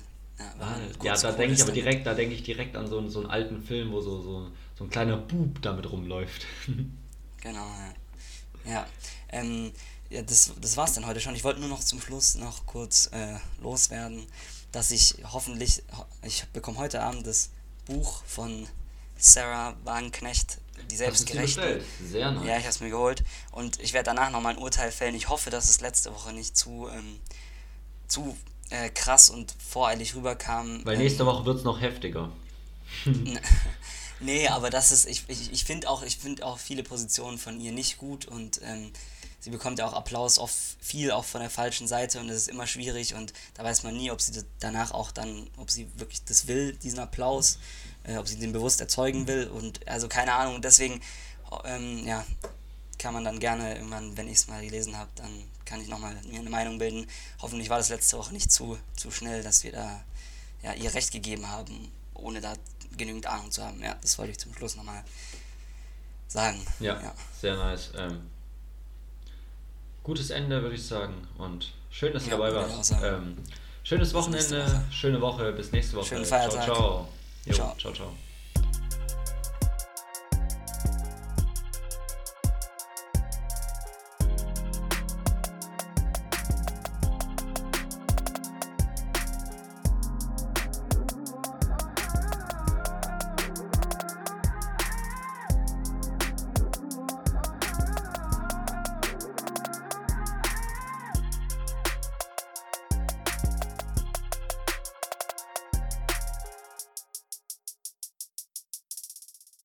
[1.04, 3.20] ja, Ah, da denke ich aber direkt, da denke ich direkt an so, einen- so
[3.22, 6.46] einen alten Film, wo so, so, so ein kleiner Bub damit rumläuft.
[7.42, 7.94] Genau, ja.
[8.72, 8.88] Ja,
[9.30, 9.72] ähm,
[10.12, 11.34] ja das, das war's dann heute schon.
[11.34, 14.28] Ich wollte nur noch zum Schluss noch kurz äh, loswerden,
[14.72, 17.50] dass ich hoffentlich, ho- ich bekomme heute Abend das
[17.86, 18.68] Buch von
[19.18, 20.60] Sarah Wagenknecht,
[20.92, 20.98] die
[21.42, 21.84] bestellt?
[22.08, 22.46] Sehr nice.
[22.46, 25.16] Ja, ich habe es mir geholt und ich werde danach nochmal ein Urteil fällen.
[25.16, 27.20] Ich hoffe, dass es letzte Woche nicht zu, ähm,
[28.08, 28.38] zu
[28.72, 30.82] äh, krass und voreilig rüberkam.
[30.84, 32.30] Weil ähm, nächste Woche wird es noch heftiger.
[34.22, 37.60] Nee, aber das ist, ich, ich, ich finde auch, ich finde auch viele Positionen von
[37.60, 38.92] ihr nicht gut und ähm,
[39.40, 42.48] sie bekommt ja auch Applaus oft viel auch von der falschen Seite und das ist
[42.48, 46.24] immer schwierig und da weiß man nie, ob sie danach auch dann, ob sie wirklich
[46.24, 47.58] das will, diesen Applaus,
[48.04, 51.02] äh, ob sie den bewusst erzeugen will und also keine Ahnung, und deswegen,
[51.66, 52.24] ähm, ja,
[53.00, 55.32] kann man dann gerne irgendwann, wenn ich es mal gelesen habe, dann
[55.66, 57.08] kann ich nochmal mir eine Meinung bilden.
[57.42, 60.04] Hoffentlich war das letzte Woche nicht zu, zu schnell, dass wir da
[60.64, 62.54] ja, ihr Recht gegeben haben, ohne da
[62.98, 63.82] genügend Ahnung zu haben.
[63.82, 65.04] Ja, das wollte ich zum Schluss nochmal
[66.28, 66.66] sagen.
[66.80, 67.14] Ja, ja.
[67.40, 67.92] sehr nice.
[67.98, 68.30] Ähm,
[70.04, 71.28] gutes Ende, würde ich sagen.
[71.38, 72.92] Und schön, dass ihr Ja, dabei wart.
[73.04, 73.38] Ähm,
[73.84, 74.84] schönes Wochenende, Woche.
[74.92, 76.08] schöne Woche, bis nächste Woche.
[76.08, 76.64] Schönen Feiertag.
[76.64, 77.08] Ciao, ciao.
[77.46, 77.76] Jo, Ciao.
[77.78, 78.31] ciao, ciao.